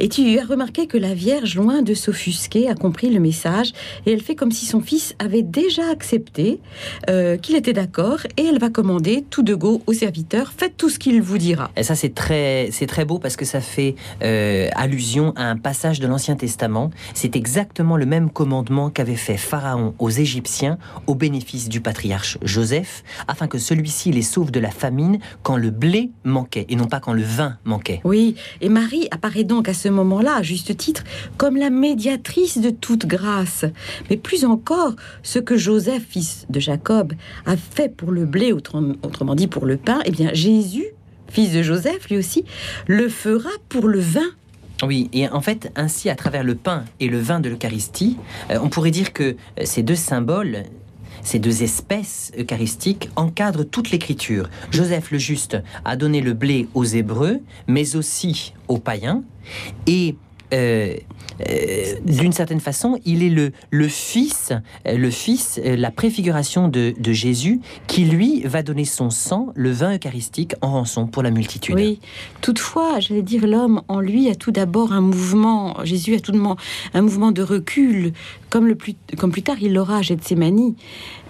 Et 0.00 0.08
tu 0.08 0.38
as 0.38 0.44
remarqué 0.44 0.86
que 0.86 0.98
la 0.98 1.14
Vierge, 1.14 1.56
loin 1.56 1.82
de 1.82 1.94
s'offusquer, 1.94 2.68
a 2.68 2.74
compris 2.74 3.10
le 3.10 3.20
message 3.20 3.72
et 4.06 4.12
elle 4.12 4.22
fait 4.22 4.34
comme 4.34 4.52
si 4.52 4.66
son 4.66 4.80
fils 4.80 5.14
avait 5.18 5.42
déjà 5.42 5.88
accepté, 5.90 6.60
euh, 7.08 7.36
qu'il 7.36 7.56
était 7.56 7.72
d'accord 7.72 8.20
et 8.36 8.44
elle 8.44 8.58
va 8.58 8.70
commander 8.70 9.24
tout 9.28 9.42
de 9.42 9.54
go 9.54 9.82
au 9.86 9.92
serviteur 9.92 10.52
faites 10.56 10.76
tout 10.76 10.88
ce 10.88 10.98
qu'il 10.98 11.20
vous 11.22 11.38
dira. 11.38 11.70
Et 11.76 11.82
ça, 11.82 11.94
c'est 11.94 12.14
très, 12.14 12.68
c'est 12.72 12.86
très 12.86 13.04
beau 13.04 13.18
parce 13.18 13.36
que 13.36 13.44
ça 13.44 13.60
fait 13.60 13.94
euh, 14.22 14.68
allusion 14.74 15.32
à 15.36 15.44
un 15.44 15.56
passage 15.56 16.00
de 16.00 16.06
l'Ancien 16.06 16.36
Testament. 16.36 16.90
C'est 17.14 17.36
exactement 17.36 17.96
le 17.96 18.06
même 18.06 18.30
commandement 18.30 18.90
qu'avait 18.90 19.16
fait 19.16 19.36
Pharaon 19.36 19.94
aux 19.98 20.10
Égyptiens 20.10 20.78
au 21.06 21.14
bénéfice 21.14 21.68
du 21.68 21.80
patriarche 21.80 22.38
Joseph, 22.42 23.04
afin 23.26 23.46
que 23.46 23.58
celui-ci 23.58 24.12
les 24.12 24.22
sauve 24.22 24.50
de 24.50 24.60
la 24.60 24.70
famine 24.70 25.18
quand 25.42 25.56
le 25.56 25.70
blé 25.70 26.10
manquait 26.24 26.66
et 26.68 26.76
non 26.76 26.86
pas 26.86 27.00
quand 27.00 27.12
le 27.12 27.22
vin 27.22 27.58
manquait. 27.64 27.97
Oui, 28.04 28.34
et 28.60 28.68
Marie 28.68 29.08
apparaît 29.10 29.44
donc 29.44 29.68
à 29.68 29.74
ce 29.74 29.88
moment-là, 29.88 30.36
à 30.36 30.42
juste 30.42 30.76
titre, 30.76 31.04
comme 31.36 31.56
la 31.56 31.70
médiatrice 31.70 32.58
de 32.58 32.70
toute 32.70 33.06
grâce. 33.06 33.64
Mais 34.10 34.16
plus 34.16 34.44
encore, 34.44 34.94
ce 35.22 35.38
que 35.38 35.56
Joseph, 35.56 36.02
fils 36.08 36.46
de 36.48 36.60
Jacob, 36.60 37.12
a 37.46 37.56
fait 37.56 37.94
pour 37.94 38.12
le 38.12 38.24
blé, 38.24 38.52
autrement 38.52 39.34
dit 39.34 39.46
pour 39.46 39.66
le 39.66 39.76
pain, 39.76 40.00
eh 40.04 40.10
bien 40.10 40.30
Jésus, 40.32 40.86
fils 41.28 41.52
de 41.52 41.62
Joseph, 41.62 42.08
lui 42.08 42.16
aussi, 42.16 42.44
le 42.86 43.08
fera 43.08 43.50
pour 43.68 43.88
le 43.88 44.00
vin. 44.00 44.30
Oui, 44.84 45.08
et 45.12 45.28
en 45.28 45.40
fait, 45.40 45.72
ainsi, 45.74 46.08
à 46.08 46.14
travers 46.14 46.44
le 46.44 46.54
pain 46.54 46.84
et 47.00 47.08
le 47.08 47.18
vin 47.18 47.40
de 47.40 47.48
l'Eucharistie, 47.48 48.16
euh, 48.50 48.58
on 48.62 48.68
pourrait 48.68 48.92
dire 48.92 49.12
que 49.12 49.24
euh, 49.24 49.34
ces 49.64 49.82
deux 49.82 49.96
symboles 49.96 50.62
ces 51.22 51.38
deux 51.38 51.62
espèces 51.62 52.32
eucharistiques 52.38 53.10
encadrent 53.16 53.64
toute 53.64 53.90
l'écriture. 53.90 54.48
Joseph 54.70 55.10
le 55.10 55.18
Juste 55.18 55.58
a 55.84 55.96
donné 55.96 56.20
le 56.20 56.34
blé 56.34 56.68
aux 56.74 56.84
Hébreux, 56.84 57.40
mais 57.66 57.96
aussi 57.96 58.54
aux 58.68 58.78
païens. 58.78 59.22
Et 59.86 60.16
euh, 60.52 60.94
euh, 61.48 61.94
d'une 62.04 62.32
certaine 62.32 62.60
façon, 62.60 62.98
il 63.04 63.22
est 63.22 63.52
le, 63.70 63.88
fils, 63.88 64.52
euh, 64.86 64.96
le 64.96 65.10
fils, 65.10 65.60
la 65.62 65.90
préfiguration 65.90 66.68
de, 66.68 66.94
de, 66.98 67.12
Jésus, 67.12 67.60
qui 67.86 68.04
lui 68.04 68.42
va 68.42 68.62
donner 68.62 68.84
son 68.84 69.10
sang, 69.10 69.52
le 69.54 69.70
vin 69.70 69.96
eucharistique, 69.96 70.54
en 70.62 70.72
rançon 70.72 71.06
pour 71.06 71.22
la 71.22 71.30
multitude. 71.30 71.76
Oui, 71.76 72.00
toutefois, 72.40 72.98
j'allais 72.98 73.22
dire, 73.22 73.46
l'homme 73.46 73.82
en 73.88 74.00
lui 74.00 74.28
a 74.28 74.34
tout 74.34 74.50
d'abord 74.50 74.92
un 74.92 75.00
mouvement, 75.00 75.76
Jésus 75.84 76.14
a 76.16 76.20
tout 76.20 76.32
d'abord 76.32 76.56
un 76.92 77.02
mouvement 77.02 77.30
de 77.30 77.42
recul, 77.42 78.12
comme, 78.50 78.66
le 78.66 78.74
plus, 78.74 78.94
comme 79.16 79.30
plus 79.30 79.42
tard 79.42 79.56
il 79.60 79.74
l'aura 79.74 79.98
à 79.98 80.02
Gethsemane. 80.02 80.74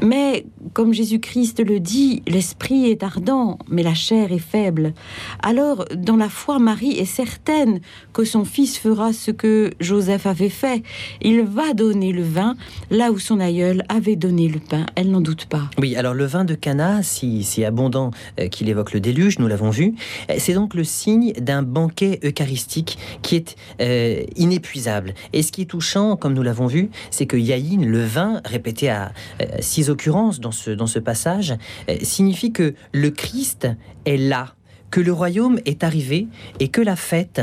Mais, 0.01 0.47
comme 0.73 0.95
Jésus-Christ 0.95 1.61
le 1.67 1.81
dit, 1.81 2.23
l'esprit 2.27 2.87
est 2.87 3.03
ardent, 3.03 3.59
mais 3.69 3.83
la 3.83 3.95
chair 3.95 4.33
est 4.33 4.39
faible. 4.39 4.95
Alors, 5.43 5.85
dans 5.95 6.17
la 6.17 6.29
foi, 6.29 6.59
Marie 6.59 6.93
est 6.93 7.05
certaine 7.05 7.81
que 8.13 8.25
son 8.25 8.45
fils 8.45 8.79
fera 8.79 9.08
ce 9.13 9.31
que 9.31 9.71
Joseph 9.81 10.27
avait 10.27 10.49
fait. 10.49 10.83
Il 11.23 11.43
va 11.43 11.73
donner 11.75 12.13
le 12.13 12.23
vin 12.23 12.57
là 12.91 13.11
où 13.11 13.19
son 13.19 13.41
aïeul 13.41 13.85
avait 13.89 14.17
donné 14.17 14.49
le 14.49 14.61
pain. 14.61 14.87
Elle 14.95 15.11
n'en 15.11 15.21
doute 15.21 15.47
pas. 15.47 15.71
Oui, 15.79 15.97
alors 15.97 16.15
le 16.15 16.25
vin 16.27 16.45
de 16.45 16.55
Cana, 16.55 17.03
si, 17.03 17.65
abondant 17.65 18.11
euh, 18.39 18.49
qu'il 18.49 18.69
évoque 18.69 18.93
le 18.93 19.01
déluge, 19.01 19.39
nous 19.39 19.47
l'avons 19.47 19.71
vu, 19.71 19.95
euh, 20.31 20.35
c'est 20.39 20.55
donc 20.55 20.75
le 20.75 20.85
signe 20.85 21.33
d'un 21.33 21.63
banquet 21.63 22.21
eucharistique 22.25 22.99
qui 23.23 23.37
est 23.37 23.57
euh, 23.81 24.23
inépuisable. 24.37 25.15
Et 25.33 25.43
ce 25.43 25.53
qui 25.53 25.63
est 25.63 25.67
touchant, 25.67 26.17
comme 26.17 26.35
nous 26.35 26.43
l'avons 26.43 26.67
vu, 26.67 26.91
c'est 27.11 27.27
que 27.27 27.37
Yaïn, 27.37 27.85
le 27.85 28.05
vin, 28.05 28.41
répété 28.45 28.89
à 28.89 29.13
six 29.61 29.91
occurrences 29.91 30.41
dans 30.41 30.53
ce, 30.53 30.71
dans 30.71 30.87
ce 30.87 30.99
passage, 30.99 31.55
signifie 32.03 32.53
que 32.53 32.75
le 32.93 33.11
Christ 33.11 33.69
est 34.05 34.17
là, 34.17 34.55
que 34.91 35.01
le 35.01 35.13
royaume 35.13 35.59
est 35.65 35.85
arrivé 35.85 36.29
et 36.61 36.69
que 36.69 36.81
la 36.81 36.97
fête 36.97 37.43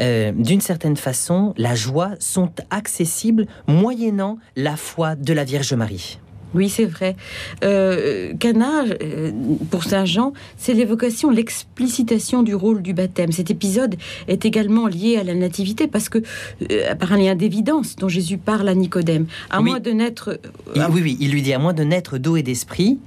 euh, 0.00 0.32
d'une 0.32 0.60
certaine 0.60 0.96
façon, 0.96 1.54
la 1.56 1.74
joie 1.74 2.10
sont 2.18 2.50
accessibles 2.70 3.46
moyennant 3.66 4.38
la 4.56 4.76
foi 4.76 5.16
de 5.16 5.32
la 5.32 5.44
Vierge 5.44 5.74
Marie. 5.74 6.18
Oui, 6.54 6.68
c'est 6.68 6.84
vrai. 6.84 7.16
Euh, 7.64 8.32
Cana, 8.38 8.84
euh, 9.02 9.32
pour 9.70 9.84
Saint 9.84 10.04
Jean, 10.04 10.32
c'est 10.56 10.72
l'évocation, 10.72 11.30
l'explicitation 11.30 12.42
du 12.42 12.54
rôle 12.54 12.80
du 12.80 12.94
baptême. 12.94 13.32
Cet 13.32 13.50
épisode 13.50 13.96
est 14.28 14.44
également 14.44 14.86
lié 14.86 15.16
à 15.16 15.24
la 15.24 15.34
nativité 15.34 15.88
parce 15.88 16.08
que, 16.08 16.22
euh, 16.70 16.94
par 16.94 17.12
un 17.12 17.18
lien 17.18 17.34
d'évidence 17.34 17.96
dont 17.96 18.08
Jésus 18.08 18.38
parle 18.38 18.68
à 18.68 18.74
Nicodème, 18.74 19.26
à 19.50 19.60
moins 19.60 19.80
de 19.80 19.90
naître. 19.90 20.38
oui, 20.76 21.00
oui, 21.02 21.16
il 21.20 21.32
lui 21.32 21.42
dit 21.42 21.52
à 21.52 21.58
moins 21.58 21.74
de 21.74 21.82
naître 21.82 22.18
d'eau 22.18 22.36
et 22.36 22.42
d'esprit, 22.42 22.98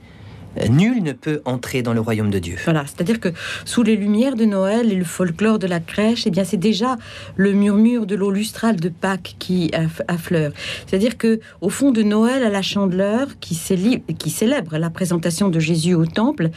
nul 0.70 1.04
ne 1.04 1.12
peut 1.12 1.42
entrer 1.46 1.82
dans 1.82 1.94
le 1.94 2.02
royaume 2.02 2.30
de 2.30 2.40
Dieu. 2.40 2.56
Voilà, 2.64 2.86
c'est-à-dire 2.86 3.20
que 3.20 3.30
sous 3.66 3.84
les 3.84 3.96
lumières 3.96 4.36
de 4.36 4.46
Noël 4.46 4.92
et 4.92 4.96
le 4.96 5.04
folklore 5.04 5.60
de 5.60 5.68
la 5.68 5.80
crèche, 5.80 6.26
eh 6.26 6.32
bien 6.32 6.44
c'est 6.44 6.58
déjà 6.58 6.98
le 7.36 7.54
murmure 7.54 8.06
de 8.06 8.16
l'eau 8.16 8.32
lustrale 8.32 8.78
de 8.78 8.90
Pâques 8.90 9.36
qui 9.40 9.72
affleure. 10.08 10.52
C'est-à-dire 10.86 11.18
que 11.18 11.40
au 11.62 11.70
fond 11.70 11.92
de 11.92 12.04
Noël 12.04 12.44
à 12.44 12.50
la 12.50 12.62
Chandeleur, 12.62 13.28
qui, 13.40 13.56
célèbre 13.56 14.78
la 14.78 14.90
présentation 14.90 15.50
de 15.50 15.60
Jésus 15.60 15.94
au 15.94 16.06
temple 16.06 16.50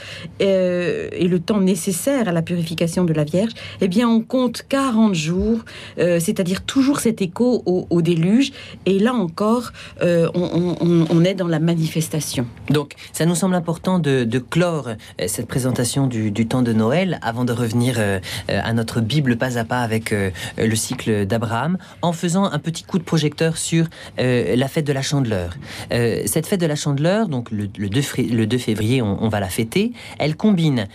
euh, 0.43 1.09
et 1.13 1.29
le 1.29 1.41
temps 1.41 1.61
nécessaire 1.61 2.29
à 2.29 2.33
la 2.33 2.43
purification 2.43 3.05
de 3.05 3.13
la 3.13 3.25
Vierge, 3.25 3.53
eh 3.81 3.89
bien 3.89 4.09
on 4.09 4.21
compte 4.21 4.65
40 4.69 5.15
jours, 5.15 5.61
euh, 5.99 6.21
c'est-à-dire 6.21 6.63
toujours 6.65 7.01
cet 7.01 7.23
écho 7.23 7.63
au, 7.67 8.03
déluge. 8.03 8.53
Et 8.87 8.99
là 8.99 9.13
encore, 9.13 9.73
euh, 10.03 10.29
on 10.35 11.25
est 11.25 11.35
dans 11.35 11.49
la 11.49 11.59
manifestation. 11.59 12.47
Donc 12.71 12.95
ça 13.13 13.27
nous 13.27 13.35
semble 13.35 13.55
important 13.55 13.90
de, 13.99 14.39
clore 14.39 14.89
euh, 14.89 15.25
cette 15.27 15.47
présentation 15.47 16.07
du, 16.07 16.47
temps 16.47 16.63
de 16.63 16.73
Noël 16.73 17.19
avant 17.23 17.45
de 17.45 17.53
revenir 17.53 17.97
euh, 17.99 18.21
euh, 18.51 18.61
à 18.63 18.73
notre 18.73 19.01
Bible 19.01 19.37
pas 19.37 19.59
à 19.59 19.65
pas 19.65 19.81
avec 19.81 20.15
le 20.59 20.75
cycle 20.75 21.27
d'Abraham 21.27 21.79
en 22.03 22.13
faisant 22.13 22.45
un 22.45 22.59
petit 22.59 22.85
coup 22.85 22.99
de 22.99 23.05
projecteur 23.05 23.57
sur 23.57 23.87
la 24.19 24.69
fête 24.69 24.87
de 24.87 24.93
la 24.93 25.03
Chandeleur. 25.03 25.55
cette 25.91 26.47
fête 26.47 26.61
de 26.61 26.67
la 26.67 26.77
Chandeleur, 26.77 27.29
donc 27.29 27.51
le, 27.51 27.67
2, 27.67 28.59
février, 28.59 29.03
on, 29.03 29.29
va 29.29 29.41
la 29.41 29.49
fêter, 29.49 29.93
elle 30.19 30.37
combine 30.37 30.87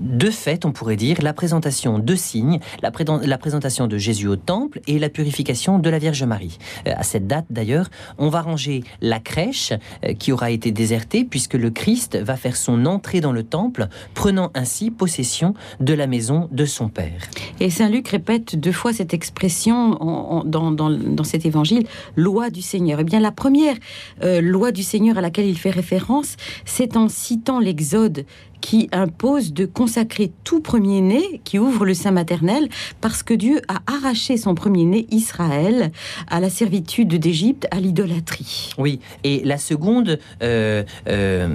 deux 0.00 0.30
fêtes, 0.30 0.64
on 0.64 0.72
pourrait 0.72 0.96
dire, 0.96 1.18
la 1.22 1.32
présentation 1.32 1.98
de 1.98 2.14
signes, 2.14 2.60
la, 2.82 2.90
la 3.22 3.38
présentation 3.38 3.86
de 3.86 3.98
Jésus 3.98 4.28
au 4.28 4.36
temple 4.36 4.80
et 4.86 4.98
la 4.98 5.08
purification 5.08 5.78
de 5.78 5.90
la 5.90 5.98
Vierge 5.98 6.22
Marie. 6.24 6.58
à 6.86 7.02
cette 7.02 7.26
date 7.26 7.46
d'ailleurs, 7.50 7.90
on 8.18 8.28
va 8.28 8.42
ranger 8.42 8.84
la 9.00 9.20
crèche 9.20 9.72
qui 10.18 10.32
aura 10.32 10.50
été 10.50 10.72
désertée 10.72 11.24
puisque 11.24 11.54
le 11.54 11.70
Christ 11.70 12.16
va 12.24 12.36
faire 12.36 12.56
son 12.56 12.86
entrée 12.86 13.20
dans 13.20 13.32
le 13.32 13.42
temple, 13.42 13.88
prenant 14.14 14.50
ainsi 14.54 14.90
possession 14.90 15.54
de 15.80 15.94
la 15.94 16.06
maison 16.06 16.48
de 16.50 16.64
son 16.64 16.88
père. 16.88 17.20
Et 17.60 17.70
Saint 17.70 17.88
Luc 17.88 18.08
répète 18.08 18.56
deux 18.56 18.72
fois 18.72 18.92
cette 18.92 19.14
expression 19.14 20.42
dans, 20.44 21.24
cet 21.24 21.46
évangile, 21.46 21.86
loi 22.16 22.50
du 22.50 22.62
Seigneur. 22.62 23.00
Eh 23.00 23.04
bien, 23.04 23.20
la 23.20 23.32
première 23.32 23.76
euh, 24.22 24.40
loi 24.40 24.72
du 24.72 24.82
Seigneur 24.82 25.18
à 25.18 25.20
laquelle 25.20 25.46
il 25.46 25.58
fait 25.58 25.70
référence, 25.70 26.36
c'est 26.64 26.96
en 26.96 27.08
citant 27.08 27.60
l'Exode 27.60 28.24
qui 28.64 28.88
impose 28.92 29.52
de 29.52 29.66
consacrer 29.66 30.32
tout 30.42 30.62
premier-né 30.62 31.42
qui 31.44 31.58
ouvre 31.58 31.84
le 31.84 31.92
sein 31.92 32.12
maternel 32.12 32.70
parce 33.02 33.22
que 33.22 33.34
Dieu 33.34 33.60
a 33.68 33.82
arraché 33.86 34.38
son 34.38 34.54
premier-né, 34.54 35.06
Israël, 35.10 35.92
à 36.28 36.40
la 36.40 36.48
servitude 36.48 37.14
d'Égypte, 37.16 37.66
à 37.70 37.78
l'idolâtrie. 37.78 38.70
Oui, 38.78 39.00
et 39.22 39.42
la 39.44 39.58
seconde 39.58 40.18
euh, 40.42 40.82
euh, 41.08 41.48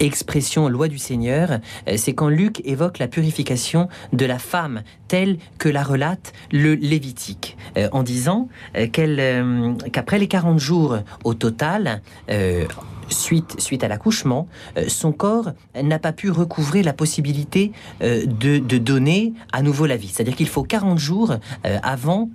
expression, 0.00 0.70
loi 0.70 0.88
du 0.88 0.96
Seigneur, 0.96 1.60
euh, 1.86 1.96
c'est 1.98 2.14
quand 2.14 2.30
Luc 2.30 2.62
évoque 2.64 3.00
la 3.00 3.06
purification 3.06 3.88
de 4.14 4.24
la 4.24 4.38
femme 4.38 4.82
telle 5.08 5.36
que 5.58 5.68
la 5.68 5.82
relate 5.82 6.32
le 6.52 6.74
Lévitique, 6.74 7.49
en 7.92 8.02
disant 8.02 8.48
qu'elle, 8.92 9.76
qu'après 9.92 10.18
les 10.18 10.28
40 10.28 10.58
jours 10.58 10.98
au 11.24 11.34
total, 11.34 12.00
suite, 13.12 13.84
à 13.84 13.88
l'accouchement, 13.88 14.48
euh, 14.76 14.84
son 14.88 15.12
corps 15.12 15.52
n'a 15.80 15.98
pas 15.98 16.12
pu 16.12 16.30
recouvrer 16.30 16.82
la 16.82 16.92
possibilité 16.92 17.72
euh, 18.02 18.24
de, 18.26 18.58
donner 18.78 19.34
à 19.52 19.62
nouveau 19.62 19.86
la 19.86 19.96
vie. 19.96 20.08
C'est-à-dire 20.08 20.36
qu'il 20.36 20.48
faut 20.48 20.62
40 20.62 20.98
jours 20.98 21.32
euh, 21.66 21.78
avant 21.82 22.30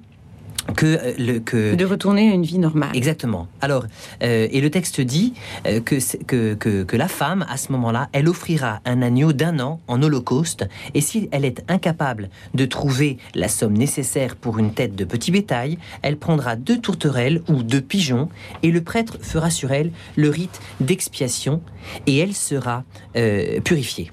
que, 0.75 0.85
euh, 0.85 1.13
le, 1.17 1.39
que 1.39 1.75
de 1.75 1.85
retourner 1.85 2.29
à 2.29 2.33
une 2.33 2.43
vie 2.43 2.57
normale. 2.57 2.95
Exactement. 2.95 3.47
Alors, 3.61 3.85
euh, 4.23 4.47
et 4.51 4.61
le 4.61 4.69
texte 4.69 5.01
dit 5.01 5.33
euh, 5.67 5.79
que, 5.79 5.95
que, 6.25 6.83
que, 6.83 6.95
la 6.95 7.07
femme, 7.07 7.45
à 7.49 7.57
ce 7.57 7.71
moment-là, 7.73 8.09
elle 8.13 8.27
offrira 8.27 8.79
un 8.85 9.01
agneau 9.01 9.33
d'un 9.33 9.59
an 9.59 9.79
en 9.87 10.01
holocauste, 10.01 10.67
et 10.93 11.01
si 11.01 11.29
elle 11.31 11.45
est 11.45 11.63
incapable 11.67 12.29
de 12.53 12.65
trouver 12.65 13.17
la 13.33 13.47
somme 13.47 13.73
nécessaire 13.73 14.35
pour 14.35 14.59
une 14.59 14.73
tête 14.73 14.95
de 14.95 15.05
petit 15.05 15.31
bétail, 15.31 15.77
elle 16.01 16.17
prendra 16.17 16.55
deux 16.55 16.79
tourterelles 16.79 17.41
ou 17.49 17.63
deux 17.63 17.81
pigeons, 17.81 18.29
et 18.63 18.71
le 18.71 18.81
prêtre 18.81 19.17
fera 19.21 19.49
sur 19.49 19.71
elle 19.71 19.91
le 20.15 20.29
rite 20.29 20.61
d'expiation, 20.79 21.61
et 22.07 22.17
elle 22.17 22.33
sera 22.33 22.83
purifiée. 23.63 24.11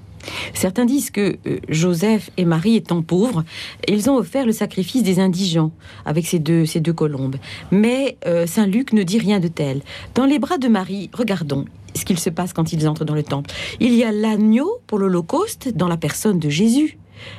Certains 0.53 0.85
disent 0.85 1.11
que 1.11 1.37
euh, 1.45 1.59
Joseph 1.69 2.29
et 2.37 2.45
Marie 2.45 2.75
étant 2.75 3.01
pauvres, 3.01 3.43
ils 3.87 4.09
ont 4.09 4.17
offert 4.17 4.45
le 4.45 4.51
sacrifice 4.51 5.03
des 5.03 5.19
indigents 5.19 5.71
avec 6.05 6.25
ces 6.25 6.39
deux, 6.39 6.65
ces 6.65 6.79
deux 6.79 6.93
colombes. 6.93 7.35
Mais 7.71 8.17
euh, 8.25 8.45
Saint 8.47 8.67
Luc 8.67 8.93
ne 8.93 9.03
dit 9.03 9.19
rien 9.19 9.39
de 9.39 9.47
tel. 9.47 9.81
Dans 10.15 10.25
les 10.25 10.39
bras 10.39 10.57
de 10.57 10.67
Marie, 10.67 11.09
regardons 11.13 11.65
ce 11.95 12.05
qu'il 12.05 12.19
se 12.19 12.29
passe 12.29 12.53
quand 12.53 12.73
ils 12.73 12.87
entrent 12.87 13.05
dans 13.05 13.15
le 13.15 13.23
temple. 13.23 13.51
Il 13.79 13.93
y 13.93 14.03
a 14.03 14.11
l'agneau 14.11 14.79
pour 14.87 14.97
l'Holocauste 14.97 15.69
dans 15.75 15.87
la 15.87 15.97
personne 15.97 16.39
de 16.39 16.49
Jésus. 16.49 16.97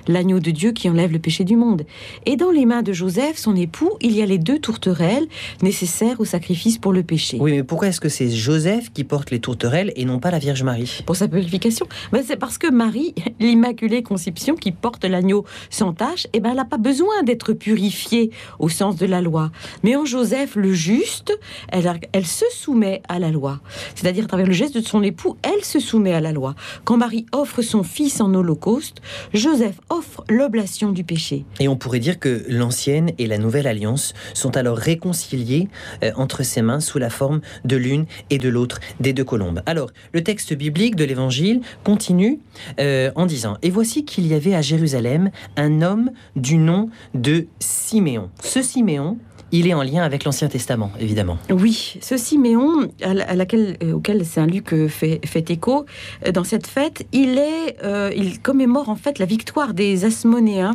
L'agneau 0.08 0.40
de 0.40 0.50
Dieu 0.50 0.72
qui 0.72 0.88
enlève 0.88 1.12
le 1.12 1.18
péché 1.18 1.44
du 1.44 1.56
monde. 1.56 1.84
Et 2.26 2.36
dans 2.36 2.50
les 2.50 2.66
mains 2.66 2.82
de 2.82 2.92
Joseph, 2.92 3.36
son 3.36 3.56
époux, 3.56 3.90
il 4.00 4.16
y 4.16 4.22
a 4.22 4.26
les 4.26 4.38
deux 4.38 4.58
tourterelles 4.58 5.26
nécessaires 5.62 6.20
au 6.20 6.24
sacrifice 6.24 6.78
pour 6.78 6.92
le 6.92 7.02
péché. 7.02 7.38
Oui, 7.40 7.52
mais 7.52 7.62
pourquoi 7.62 7.88
est-ce 7.88 8.00
que 8.00 8.08
c'est 8.08 8.30
Joseph 8.30 8.92
qui 8.92 9.04
porte 9.04 9.30
les 9.30 9.40
tourterelles 9.40 9.92
et 9.96 10.04
non 10.04 10.18
pas 10.18 10.30
la 10.30 10.38
Vierge 10.38 10.62
Marie? 10.62 11.02
Pour 11.06 11.16
sa 11.16 11.28
purification 11.28 11.86
ben, 12.12 12.22
C'est 12.26 12.36
parce 12.36 12.58
que 12.58 12.70
Marie, 12.70 13.14
l'Immaculée 13.40 14.02
Conception, 14.02 14.54
qui 14.54 14.72
porte 14.72 15.04
l'agneau 15.04 15.44
sans 15.70 15.92
tache, 15.92 16.26
eh 16.32 16.40
ben, 16.40 16.50
elle 16.50 16.56
n'a 16.56 16.64
pas 16.64 16.78
besoin 16.78 17.22
d'être 17.22 17.52
purifiée 17.52 18.30
au 18.58 18.68
sens 18.68 18.96
de 18.96 19.06
la 19.06 19.20
loi. 19.20 19.50
Mais 19.82 19.96
en 19.96 20.04
Joseph, 20.04 20.56
le 20.56 20.72
juste, 20.72 21.36
elle, 21.68 22.00
elle 22.12 22.26
se 22.26 22.44
soumet 22.52 23.02
à 23.08 23.18
la 23.18 23.30
loi. 23.30 23.60
C'est-à-dire, 23.94 24.24
à 24.24 24.28
travers 24.28 24.46
le 24.46 24.52
geste 24.52 24.76
de 24.76 24.80
son 24.80 25.02
époux, 25.02 25.36
elle 25.42 25.64
se 25.64 25.80
soumet 25.80 26.12
à 26.12 26.20
la 26.20 26.32
loi. 26.32 26.54
Quand 26.84 26.96
Marie 26.96 27.26
offre 27.32 27.62
son 27.62 27.82
fils 27.82 28.20
en 28.20 28.34
holocauste, 28.34 29.00
Joseph 29.32 29.63
offre 29.90 30.25
l'oblation 30.28 30.92
du 30.92 31.04
péché. 31.04 31.44
Et 31.61 31.68
on 31.68 31.76
pourrait 31.76 32.00
dire 32.00 32.18
que 32.18 32.44
l'ancienne 32.49 33.11
et 33.18 33.26
la 33.26 33.38
nouvelle 33.38 33.66
alliance 33.66 34.14
sont 34.35 34.56
alors 34.56 34.76
réconciliées 34.76 35.68
euh, 36.02 36.12
entre 36.16 36.42
ses 36.42 36.62
mains 36.62 36.80
sous 36.80 36.99
la 36.99 37.11
forme 37.11 37.40
de 37.64 37.76
l'une 37.76 38.06
et 38.30 38.38
de 38.38 38.49
l'autre 38.49 38.80
des 39.00 39.12
deux 39.12 39.25
colombes. 39.25 39.62
Alors, 39.66 39.90
le 40.12 40.23
texte 40.23 40.54
biblique 40.54 40.97
de 40.97 41.04
l'Évangile 41.04 41.61
continue 41.85 42.40
euh, 42.80 43.11
en 43.14 43.26
disant 43.26 43.56
Et 43.62 43.71
voici 43.71 44.04
qu'il 44.04 44.26
y 44.26 44.35
avait 44.35 44.54
à 44.54 44.62
Jérusalem 44.62 45.30
un 45.56 45.83
homme 45.83 46.11
du 46.37 46.56
nom 46.56 46.90
de 47.14 47.47
Siméon. 47.59 48.30
Ce 48.42 48.62
Siméon, 48.62 49.18
il 49.52 49.68
est 49.68 49.75
en 49.75 49.83
lien 49.83 50.02
avec 50.02 50.25
l'Ancien 50.25 50.49
Testament, 50.49 50.90
évidemment. 50.99 51.38
Oui, 51.50 51.97
ce 52.00 52.16
Siméon, 52.16 52.88
à 53.02 53.35
laquelle, 53.35 53.76
euh, 53.83 53.92
auquel 53.92 54.25
Saint 54.25 54.47
Luc 54.47 54.75
fait, 54.88 55.21
fait, 55.25 55.50
écho, 55.50 55.87
dans 56.33 56.44
cette 56.44 56.66
fête, 56.66 57.06
il, 57.12 57.38
est, 57.38 57.76
il 58.16 58.40
commémore 58.40 58.88
en 58.88 58.97
fait 58.97 59.18
la 59.18 59.26
victoire 59.26 59.53
des 59.75 60.04
Asmonéens 60.04 60.75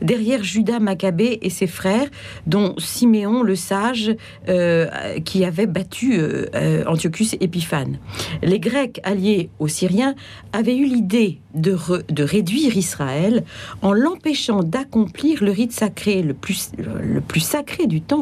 derrière 0.00 0.44
Judas 0.44 0.78
Maccabée 0.78 1.38
et 1.42 1.50
ses 1.50 1.66
frères, 1.66 2.08
dont 2.46 2.74
Siméon 2.78 3.42
le 3.42 3.56
sage, 3.56 4.14
qui 5.24 5.44
avait 5.44 5.66
battu 5.66 6.20
Antiochus 6.86 7.36
Épiphane. 7.40 7.98
Les 8.42 8.60
Grecs 8.60 9.00
alliés 9.02 9.50
aux 9.58 9.68
Syriens 9.68 10.14
avaient 10.52 10.76
eu 10.76 10.84
l'idée 10.84 11.40
de, 11.54 12.22
réduire 12.22 12.76
Israël 12.76 13.44
en 13.82 13.92
l'empêchant 13.92 14.62
d'accomplir 14.62 15.42
le 15.42 15.50
rite 15.50 15.72
sacré 15.72 16.22
le 16.22 16.34
plus, 16.34 16.70
le 16.78 17.20
plus 17.20 17.40
sacré 17.40 17.86
du 17.86 18.00
temps 18.00 18.20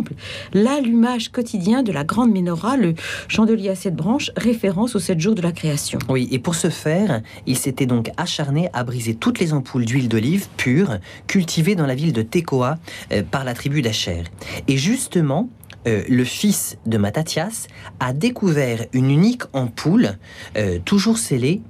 l'allumage 0.52 1.30
quotidien 1.30 1.82
de 1.82 1.92
la 1.92 2.04
grande 2.04 2.32
menorah, 2.32 2.76
le 2.76 2.94
chandelier 3.28 3.70
à 3.70 3.75
sept 3.75 3.94
branches, 3.94 4.30
référence 4.37 4.94
aux 4.94 4.99
sept 4.99 5.20
jours 5.20 5.35
de 5.35 5.42
la 5.42 5.52
création. 5.52 5.99
Oui, 6.08 6.28
et 6.30 6.38
pour 6.38 6.54
ce 6.54 6.70
faire, 6.70 7.23
il 7.47 7.56
s'était 7.56 7.87
donc 7.87 8.11
acharné 8.16 8.68
à 8.73 8.85
briser 8.85 9.14
toutes 9.14 9.38
les 9.38 9.52
ampoules 9.52 9.85
d'huile 9.85 10.08
d'olive 10.08 10.49
pure 10.56 10.99
cultivées 11.26 11.75
dans 11.75 11.87
la 11.87 11.94
ville 11.94 12.12
de 12.12 12.23
Tekoa 12.23 12.78
euh, 13.12 13.23
par 13.28 13.44
la 13.44 13.54
tribu 13.54 13.82
d'Acher. 13.82 14.25
Et 14.66 14.76
justement, 14.76 15.49
euh, 15.88 16.02
le 16.09 16.25
fils 16.25 16.76
de 16.87 16.99
Mattathias 16.99 17.66
a 18.00 18.12
découvert 18.12 18.87
une 18.92 19.11
unique 19.11 19.42
ampoule, 19.52 20.18
euh, 20.57 20.78
toujours 20.85 21.18
scellée, 21.18 21.62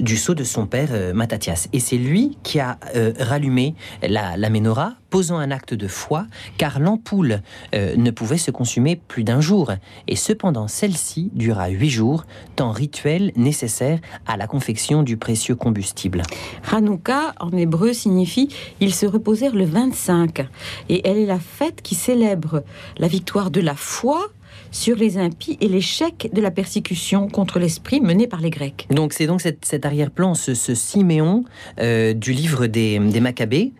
du 0.00 0.16
sceau 0.16 0.34
de 0.34 0.44
son 0.44 0.66
père 0.66 1.14
Mattathias. 1.14 1.68
Et 1.72 1.80
c'est 1.80 1.96
lui 1.96 2.36
qui 2.42 2.60
a 2.60 2.78
rallumé 3.18 3.74
la, 4.02 4.36
la 4.36 4.50
menorah 4.50 4.94
posant 5.14 5.38
un 5.38 5.52
acte 5.52 5.74
de 5.74 5.86
foi, 5.86 6.26
car 6.58 6.80
l'ampoule 6.80 7.40
euh, 7.72 7.94
ne 7.94 8.10
pouvait 8.10 8.36
se 8.36 8.50
consumer 8.50 8.96
plus 8.96 9.22
d'un 9.22 9.40
jour, 9.40 9.70
et 10.08 10.16
cependant 10.16 10.66
celle-ci 10.66 11.30
dura 11.34 11.68
huit 11.68 11.88
jours, 11.88 12.24
temps 12.56 12.72
rituel 12.72 13.30
nécessaire 13.36 14.00
à 14.26 14.36
la 14.36 14.48
confection 14.48 15.04
du 15.04 15.16
précieux 15.16 15.54
combustible. 15.54 16.22
Hanouka, 16.68 17.32
en 17.38 17.52
hébreu, 17.52 17.92
signifie 17.92 18.48
ils 18.80 18.92
se 18.92 19.06
reposèrent 19.06 19.54
le 19.54 19.66
25, 19.66 20.48
et 20.88 21.08
elle 21.08 21.18
est 21.18 21.26
la 21.26 21.38
fête 21.38 21.80
qui 21.80 21.94
célèbre 21.94 22.64
la 22.98 23.06
victoire 23.06 23.52
de 23.52 23.60
la 23.60 23.76
foi 23.76 24.32
sur 24.74 24.96
les 24.96 25.18
impies 25.18 25.56
et 25.60 25.68
l'échec 25.68 26.28
de 26.32 26.40
la 26.40 26.50
persécution 26.50 27.28
contre 27.28 27.58
l'esprit 27.60 28.00
menée 28.00 28.26
par 28.26 28.40
les 28.40 28.50
Grecs. 28.50 28.86
Donc 28.90 29.12
c'est 29.12 29.26
donc 29.26 29.40
cet, 29.40 29.86
arrière-plan, 29.86 30.34
ce, 30.34 30.52
Siméon 30.74 31.44
euh, 31.80 32.12
du 32.12 32.32
livre 32.32 32.66
des, 32.66 32.98
Maccabées, 32.98 33.72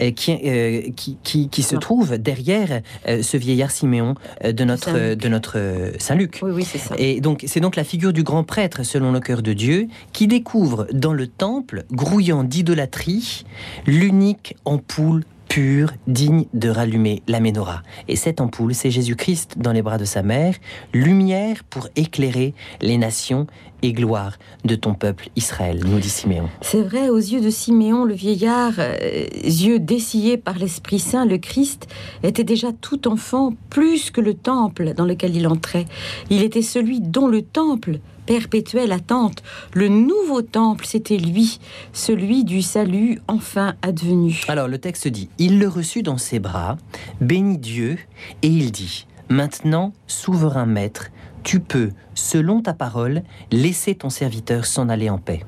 euh, 0.00 0.10
euh, 0.28 0.82
qui, 0.96 1.48
qui, 1.48 1.62
se 1.62 1.76
trouve 1.76 2.18
derrière 2.18 2.82
ce 3.06 3.36
vieillard 3.36 3.70
Siméon 3.70 4.16
de 4.44 4.64
notre, 4.64 5.14
de 5.14 5.28
notre 5.28 5.92
Saint-Luc. 5.98 6.40
Oui, 6.42 6.50
oui, 6.52 6.64
c'est 6.64 6.78
ça. 6.78 6.96
Et 6.98 7.20
donc 7.20 7.44
c'est 7.46 7.60
donc 7.60 7.76
la 7.76 7.84
figure 7.84 8.12
du 8.12 8.24
grand 8.24 8.42
prêtre, 8.42 8.82
selon 8.82 9.12
le 9.12 9.20
cœur 9.20 9.42
de 9.42 9.52
Dieu, 9.52 9.86
qui 10.12 10.26
découvre 10.26 10.88
dans 10.92 11.12
le 11.12 11.28
temple, 11.28 11.84
grouillant 11.92 12.42
d'idolâtrie, 12.42 13.44
l'unique 13.86 14.56
ampoule 14.64 15.24
pur, 15.50 15.90
digne 16.06 16.44
de 16.54 16.68
rallumer 16.68 17.22
la 17.26 17.40
menorah. 17.40 17.82
Et 18.06 18.14
cette 18.14 18.40
ampoule, 18.40 18.72
c'est 18.72 18.92
Jésus-Christ 18.92 19.56
dans 19.58 19.72
les 19.72 19.82
bras 19.82 19.98
de 19.98 20.04
sa 20.04 20.22
mère, 20.22 20.54
lumière 20.94 21.64
pour 21.68 21.88
éclairer 21.96 22.54
les 22.80 22.96
nations 22.96 23.48
et 23.82 23.92
gloire 23.92 24.38
de 24.64 24.76
ton 24.76 24.94
peuple 24.94 25.28
Israël, 25.34 25.80
nous 25.84 25.98
dit 25.98 26.08
Siméon. 26.08 26.48
C'est 26.60 26.82
vrai, 26.82 27.08
aux 27.08 27.18
yeux 27.18 27.40
de 27.40 27.50
Siméon, 27.50 28.04
le 28.04 28.14
vieillard, 28.14 28.74
euh, 28.78 29.26
yeux 29.42 29.80
dessillés 29.80 30.36
par 30.36 30.56
l'Esprit 30.56 31.00
Saint, 31.00 31.26
le 31.26 31.38
Christ 31.38 31.88
était 32.22 32.44
déjà 32.44 32.68
tout 32.72 33.08
enfant, 33.08 33.52
plus 33.70 34.12
que 34.12 34.20
le 34.20 34.34
temple 34.34 34.94
dans 34.94 35.04
lequel 35.04 35.34
il 35.34 35.48
entrait. 35.48 35.86
Il 36.30 36.44
était 36.44 36.62
celui 36.62 37.00
dont 37.00 37.26
le 37.26 37.42
temple 37.42 37.98
perpétuelle 38.30 38.92
attente. 38.92 39.42
Le 39.74 39.88
nouveau 39.88 40.40
temple, 40.40 40.86
c'était 40.86 41.16
lui, 41.16 41.58
celui 41.92 42.44
du 42.44 42.62
salut 42.62 43.20
enfin 43.26 43.74
advenu. 43.82 44.42
Alors 44.46 44.68
le 44.68 44.78
texte 44.78 45.08
dit, 45.08 45.28
il 45.38 45.58
le 45.58 45.66
reçut 45.66 46.04
dans 46.04 46.16
ses 46.16 46.38
bras, 46.38 46.78
bénit 47.20 47.58
Dieu, 47.58 47.98
et 48.42 48.46
il 48.46 48.70
dit, 48.70 49.08
maintenant, 49.30 49.92
souverain 50.06 50.64
maître, 50.64 51.08
tu 51.42 51.58
peux, 51.58 51.90
selon 52.14 52.62
ta 52.62 52.72
parole, 52.72 53.24
laisser 53.50 53.96
ton 53.96 54.10
serviteur 54.10 54.64
s'en 54.64 54.88
aller 54.88 55.10
en 55.10 55.18
paix. 55.18 55.40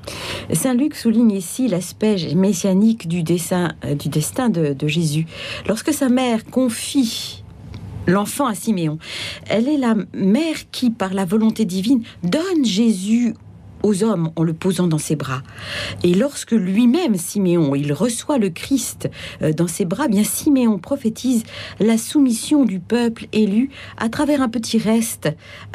Saint 0.52 0.74
Luc 0.74 0.96
souligne 0.96 1.30
ici 1.30 1.68
l'aspect 1.68 2.34
messianique 2.34 3.06
du, 3.06 3.22
dessin, 3.22 3.74
euh, 3.84 3.94
du 3.94 4.08
destin 4.08 4.48
de, 4.48 4.72
de 4.72 4.88
Jésus. 4.88 5.26
Lorsque 5.68 5.92
sa 5.92 6.08
mère 6.08 6.44
confie 6.46 7.41
l'enfant 8.06 8.46
à 8.46 8.54
Siméon. 8.54 8.98
Elle 9.48 9.68
est 9.68 9.78
la 9.78 9.94
mère 10.14 10.70
qui, 10.70 10.90
par 10.90 11.14
la 11.14 11.24
volonté 11.24 11.64
divine, 11.64 12.02
donne 12.22 12.64
Jésus 12.64 13.34
aux 13.82 14.04
hommes 14.04 14.30
en 14.36 14.42
le 14.42 14.52
posant 14.52 14.86
dans 14.86 14.98
ses 14.98 15.16
bras. 15.16 15.42
Et 16.02 16.14
lorsque 16.14 16.52
lui-même, 16.52 17.16
Siméon, 17.16 17.74
il 17.74 17.92
reçoit 17.92 18.38
le 18.38 18.50
Christ 18.50 19.10
euh, 19.42 19.52
dans 19.52 19.66
ses 19.66 19.84
bras, 19.84 20.08
bien 20.08 20.24
Siméon 20.24 20.78
prophétise 20.78 21.44
la 21.80 21.98
soumission 21.98 22.64
du 22.64 22.80
peuple 22.80 23.26
élu 23.32 23.70
à 23.98 24.08
travers 24.08 24.42
un 24.42 24.48
petit 24.48 24.78
reste, 24.78 25.26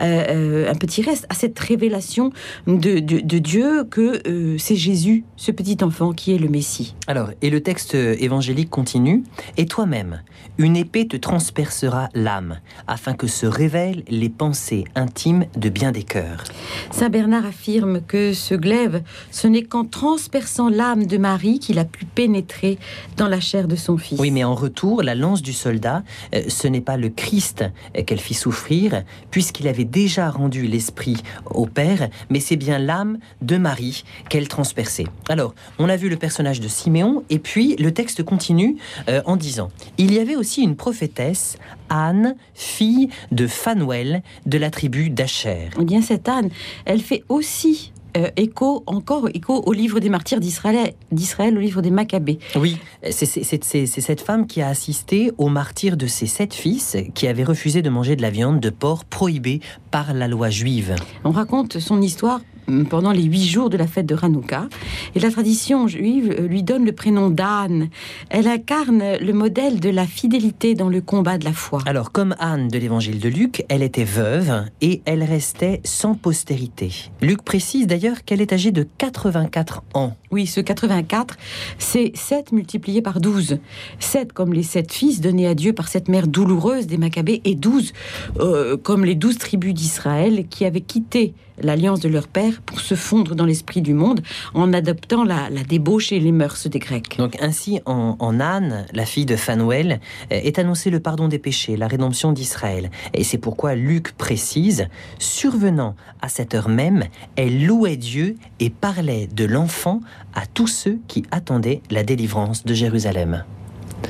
euh, 0.02 0.24
euh, 0.30 0.72
un 0.72 0.76
petit 0.76 1.02
reste 1.02 1.26
à 1.30 1.34
cette 1.34 1.58
révélation 1.60 2.32
de, 2.66 3.00
Dieu 3.38 3.84
que 3.84 4.58
c'est 4.58 4.76
Jésus, 4.76 5.24
ce 5.36 5.52
petit 5.52 5.78
enfant 5.84 6.12
qui 6.12 6.34
est 6.34 6.38
le 6.38 6.50
Messie. 6.50 6.96
Alors, 7.08 7.30
et 7.42 7.50
le 7.50 7.62
texte 7.62 7.94
évangélique 7.94 8.70
continue, 8.70 9.24
et 9.58 9.66
toi-même, 9.66 10.22
une 10.58 10.76
épée 10.76 11.08
te 11.08 11.18
transpercera 11.18 12.10
l'âme, 12.14 12.60
afin 12.88 13.14
que 13.14 13.28
se 13.28 13.46
révèlent 13.46 14.04
les 14.10 14.30
pensées 14.30 14.86
intimes 14.96 15.46
de 15.56 15.70
bien 15.70 15.92
des 15.92 16.04
cœurs. 16.04 16.44
Saint 16.92 17.10
Bernard 17.10 17.46
affirme 17.46 17.97
que 18.06 18.34
ce 18.34 18.56
glaive, 18.56 19.02
ce 19.32 19.48
n'est 19.48 19.64
qu'en 19.64 19.86
transperçant 19.86 20.70
l'âme 20.70 21.06
de 21.06 21.18
Marie 21.18 21.60
qu'il 21.60 21.80
a 21.80 21.86
pu 21.86 22.06
pénétrer 22.06 22.78
dans 23.18 23.28
la 23.28 23.40
chair 23.40 23.68
de 23.68 23.76
son 23.76 23.98
fils. 23.98 24.20
Oui, 24.20 24.32
mais 24.32 24.44
en 24.44 24.56
retour, 24.56 25.04
la 25.04 25.16
lance 25.16 25.42
du 25.42 25.54
soldat, 25.54 26.04
euh, 26.34 26.44
ce 26.48 26.68
n'est 26.68 26.82
pas 26.82 26.98
le 26.98 27.10
Christ 27.10 27.64
euh, 27.96 28.04
qu'elle 28.04 28.20
fit 28.20 28.34
souffrir, 28.34 29.04
puisqu'il 29.32 29.68
avait 29.68 29.86
déjà 29.86 30.30
rendu 30.30 30.68
l'esprit 30.68 31.18
au 31.46 31.66
Père, 31.66 32.10
mais 32.30 32.40
c'est 32.40 32.56
bien 32.56 32.80
l'âme 32.80 33.18
de 33.42 33.58
Marie 33.58 34.04
qu'elle 34.30 34.48
transperçait. 34.48 35.08
Alors, 35.30 35.54
on 35.80 35.90
a 35.90 35.96
vu 35.96 36.10
le 36.10 36.18
personnage 36.18 36.60
de 36.60 36.68
Siméon, 36.68 37.24
et 37.30 37.40
puis 37.40 37.76
le 37.78 37.92
texte 37.92 38.24
continue 38.24 38.78
euh, 39.10 39.22
en 39.26 39.36
disant, 39.36 39.70
il 39.98 40.14
y 40.14 40.20
avait 40.20 40.36
aussi 40.36 40.62
une 40.62 40.76
prophétesse, 40.76 41.58
Anne, 41.90 42.36
fille 42.54 43.10
de 43.32 43.48
Phanuel, 43.48 44.24
de 44.46 44.58
la 44.58 44.70
tribu 44.70 45.10
d'Acher. 45.10 45.70
Eh 45.80 45.86
bien, 45.86 46.02
cette 46.02 46.28
Anne, 46.30 46.50
elle 46.86 47.02
fait 47.02 47.24
aussi 47.30 47.92
euh, 48.18 48.30
écho, 48.36 48.84
encore 48.88 49.30
écho 49.34 49.62
au 49.66 49.74
livre 49.74 50.00
des 50.00 50.10
martyrs 50.10 50.40
d'Israël, 50.40 50.94
d'Israël 51.12 51.56
au 51.56 51.62
livre 51.62 51.82
des 51.82 51.92
Maccabées. 51.92 52.40
Oui, 52.56 52.78
c'est 53.12 53.26
cette 53.26 54.22
femme 54.22 54.48
qui 54.48 54.62
a 54.62 54.70
assisté 54.70 55.32
au 55.38 55.50
martyr 55.50 55.98
de 55.98 56.08
ses 56.08 56.26
sept 56.26 56.54
fils 56.54 56.98
qui 57.14 57.28
avaient 57.28 57.44
refusé 57.44 57.82
de 57.82 57.90
manger 57.90 58.16
de 58.16 58.22
la 58.22 58.32
viande 58.32 58.60
de 58.60 58.70
porc 58.70 59.06
prohibée 59.06 59.62
par 59.92 60.14
la 60.14 60.28
loi 60.28 60.50
juive. 60.50 60.96
On 61.24 61.32
raconte 61.32 61.80
son 61.80 62.02
histoire 62.02 62.42
pendant 62.90 63.12
les 63.12 63.24
huit 63.24 63.46
jours 63.46 63.70
de 63.70 63.78
la 63.78 63.88
fête 63.88 64.06
de 64.06 64.16
Hanouka. 64.22 64.68
Et 65.16 65.20
la 65.20 65.32
tradition 65.32 65.88
juive 65.88 66.36
lui 66.48 66.64
donne 66.64 66.86
le 66.86 66.92
prénom 66.92 67.30
d'Anne. 67.30 67.90
Elle 68.30 68.48
incarne 68.48 69.18
le 69.20 69.34
modèle 69.34 69.80
de 69.80 69.90
la 69.90 70.06
fidélité 70.06 70.76
dans 70.76 70.90
le 70.90 71.02
combat 71.02 71.38
de 71.38 71.46
la 71.46 71.54
foi. 71.54 71.82
Alors, 71.86 72.12
comme 72.12 72.36
Anne 72.40 72.68
de 72.68 72.78
l'évangile 72.78 73.20
de 73.20 73.30
Luc, 73.30 73.64
elle 73.70 73.84
était 73.84 74.04
veuve 74.04 74.66
et 74.82 75.02
elle 75.06 75.24
restait 75.24 75.82
sans 75.84 76.16
postérité. 76.16 76.92
Luc 77.22 77.42
précise 77.44 77.88
d'ailleurs 77.88 78.24
qu'elle 78.24 78.42
est 78.42 78.54
âgée 78.54 78.72
de 78.72 78.88
84 78.98 79.84
ans. 79.94 80.16
Oui, 80.32 80.46
ce 80.46 80.60
84, 80.60 81.38
c'est 81.78 82.12
7 82.16 82.52
multiplié 82.52 83.02
par 83.02 83.22
12. 83.22 83.60
7 84.00 84.34
comme 84.34 84.54
les 84.54 84.64
sept 84.64 84.92
fils 84.92 85.22
donnés 85.22 85.48
à 85.48 85.56
Dieu 85.56 85.74
par 85.74 85.88
cette 85.88 86.10
mère 86.10 86.28
douloureuse 86.28 86.88
des 86.88 86.98
Maccabées 86.98 87.42
et 87.46 87.56
12 87.56 87.94
euh, 88.40 88.78
comme 88.78 89.06
les 89.06 89.16
douze 89.16 89.38
tribus 89.38 89.74
d'Israël 89.74 90.48
qui 90.50 90.66
avaient 90.66 90.82
quitté 90.82 91.34
l'alliance 91.62 92.00
de 92.00 92.10
leur 92.10 92.28
père 92.28 92.62
pour 92.62 92.80
se 92.80 92.96
fondre 92.96 93.36
dans 93.36 93.46
l'esprit 93.46 93.82
du 93.82 93.94
monde 93.94 94.22
en 94.54 94.74
adoptant 94.74 95.24
la, 95.24 95.50
débauche 95.68 96.12
et 96.12 96.20
les 96.20 96.32
mœurs 96.32 96.68
des 96.68 96.80
Grecs. 96.80 97.18
Donc 97.18 97.38
ainsi, 97.42 97.80
en, 97.86 98.40
Anne, 98.40 98.86
la 98.94 99.06
fille 99.06 99.26
de 99.26 99.36
Phanuel, 99.36 100.00
euh, 100.32 100.40
est 100.42 100.60
annoncé 100.60 100.90
le 100.90 101.00
pardon 101.00 101.28
des 101.28 101.40
péchés, 101.40 101.78
la 101.78 101.88
rédemption 101.88 102.32
d'Israël. 102.32 102.92
Et 103.14 103.24
c'est 103.24 103.38
pourquoi 103.38 103.76
Luc 103.76 104.12
précise, 104.14 104.88
survenant 105.20 105.96
à 106.22 106.30
cette 106.30 106.54
heure 106.54 106.70
même, 106.70 107.06
elle 107.36 107.66
louait 107.66 107.98
Dieu 107.98 108.36
et 108.60 108.70
parlait 108.70 109.28
de 109.34 109.46
l'enfant 109.46 110.02
à 110.34 110.46
tous 110.46 110.68
ceux 110.68 111.00
qui 111.08 111.24
attendaient 111.32 111.82
la 111.90 112.04
délivrance 112.04 112.64
de 112.64 112.74
Jérusalem. 112.74 113.44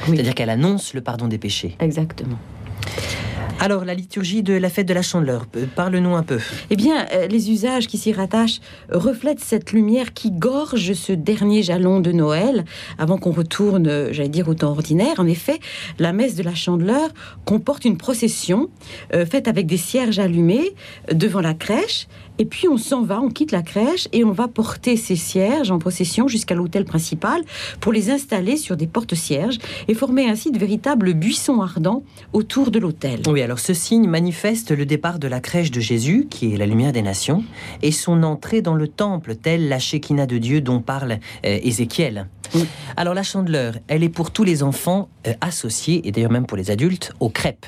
C'est-à-dire 0.06 0.36
qu'elle 0.36 0.50
annonce 0.50 0.94
le 0.94 1.02
pardon 1.02 1.28
des 1.28 1.38
péchés. 1.38 1.76
Exactement. 1.80 2.38
Alors, 3.60 3.86
la 3.86 3.96
liturgie 3.96 4.44
de 4.44 4.54
la 4.54 4.70
fête 4.70 4.88
de 4.88 4.94
la 4.94 5.02
Chandeleur, 5.02 5.48
euh, 5.56 5.66
parle-nous 5.76 6.16
un 6.16 6.22
peu. 6.22 6.38
Eh 6.70 6.76
bien, 6.76 7.08
euh, 7.12 7.26
les 7.26 7.50
usages 7.50 7.88
qui 7.88 7.98
s'y 7.98 8.14
rattachent 8.14 8.60
reflètent 8.92 9.40
cette 9.40 9.72
lumière 9.72 10.14
qui 10.14 10.30
gorge 10.30 10.94
ce 10.94 11.12
dernier 11.12 11.64
jalon 11.64 12.00
de 12.00 12.12
Noël, 12.12 12.66
avant 13.00 13.18
qu'on 13.18 13.32
retourne, 13.32 13.88
euh, 13.88 14.14
j'allais 14.14 14.30
dire, 14.30 14.48
au 14.48 14.54
temps 14.54 14.70
ordinaire. 14.70 15.16
En 15.18 15.26
effet, 15.26 15.60
la 15.98 16.14
messe 16.14 16.36
de 16.36 16.44
la 16.44 16.54
Chandeleur 16.54 17.10
comporte 17.46 17.84
une 17.86 17.98
procession 17.98 18.70
faite 19.12 19.48
avec 19.48 19.66
des 19.66 19.78
cierges 19.78 20.20
allumés 20.20 20.74
devant 21.12 21.42
la 21.42 21.54
crèche 21.54 22.08
et 22.40 22.46
puis 22.46 22.68
on 22.68 22.78
s'en 22.78 23.04
va, 23.04 23.20
on 23.22 23.30
quitte 23.30 23.52
la 23.52 23.62
crèche 23.62 24.08
et 24.14 24.24
on 24.24 24.32
va 24.32 24.48
porter 24.48 24.98
ces 24.98 25.16
cierges 25.16 25.72
en 25.72 25.80
procession 25.80 26.28
jusqu'à 26.28 26.56
l'hôtel 26.56 26.86
principal 26.86 27.42
pour 27.80 27.94
les 27.94 28.10
installer 28.10 28.58
sur 28.58 28.78
des 28.78 28.88
porte-cierges 28.88 29.58
et 29.88 29.94
former 29.94 30.30
ainsi 30.30 30.52
de 30.52 30.60
véritables 30.60 31.14
buissons 31.14 31.62
ardents 31.62 32.04
autour 32.34 32.72
de 32.72 32.80
l'hôtel. 32.80 33.22
Oui, 33.28 33.42
alors 33.42 33.60
ce 33.60 33.74
signe 33.74 34.08
manifeste 34.08 34.72
le 34.72 34.86
départ 34.86 35.20
de 35.20 35.28
la 35.28 35.40
crèche 35.40 35.72
de 35.72 35.80
Jésus, 35.80 36.28
qui 36.30 36.54
est 36.54 36.58
la 36.58 36.66
lumière 36.66 36.94
des 36.94 37.02
nations, 37.02 37.44
et 37.82 37.92
son 37.92 38.24
entrée 38.24 38.62
dans 38.62 38.76
le 38.76 38.88
temple, 38.88 39.36
telle 39.36 39.68
la 39.68 39.80
Shekinah 39.80 40.26
de 40.26 40.38
Dieu 40.38 40.62
dont 40.62 40.82
parle 40.82 41.20
euh, 41.46 41.60
Ézéchiel. 41.64 42.28
Alors 42.96 43.14
la 43.14 43.24
chandeleur, 43.24 43.76
elle 43.88 44.04
est 44.04 44.10
pour 44.10 44.32
tous 44.32 44.44
les 44.44 44.64
enfants 44.64 45.10
euh, 45.28 45.34
associés, 45.42 46.08
et 46.08 46.12
d'ailleurs 46.12 46.32
même 46.32 46.46
pour 46.46 46.58
les 46.58 46.72
adultes, 46.72 47.12
aux 47.20 47.30
crêpes. 47.30 47.66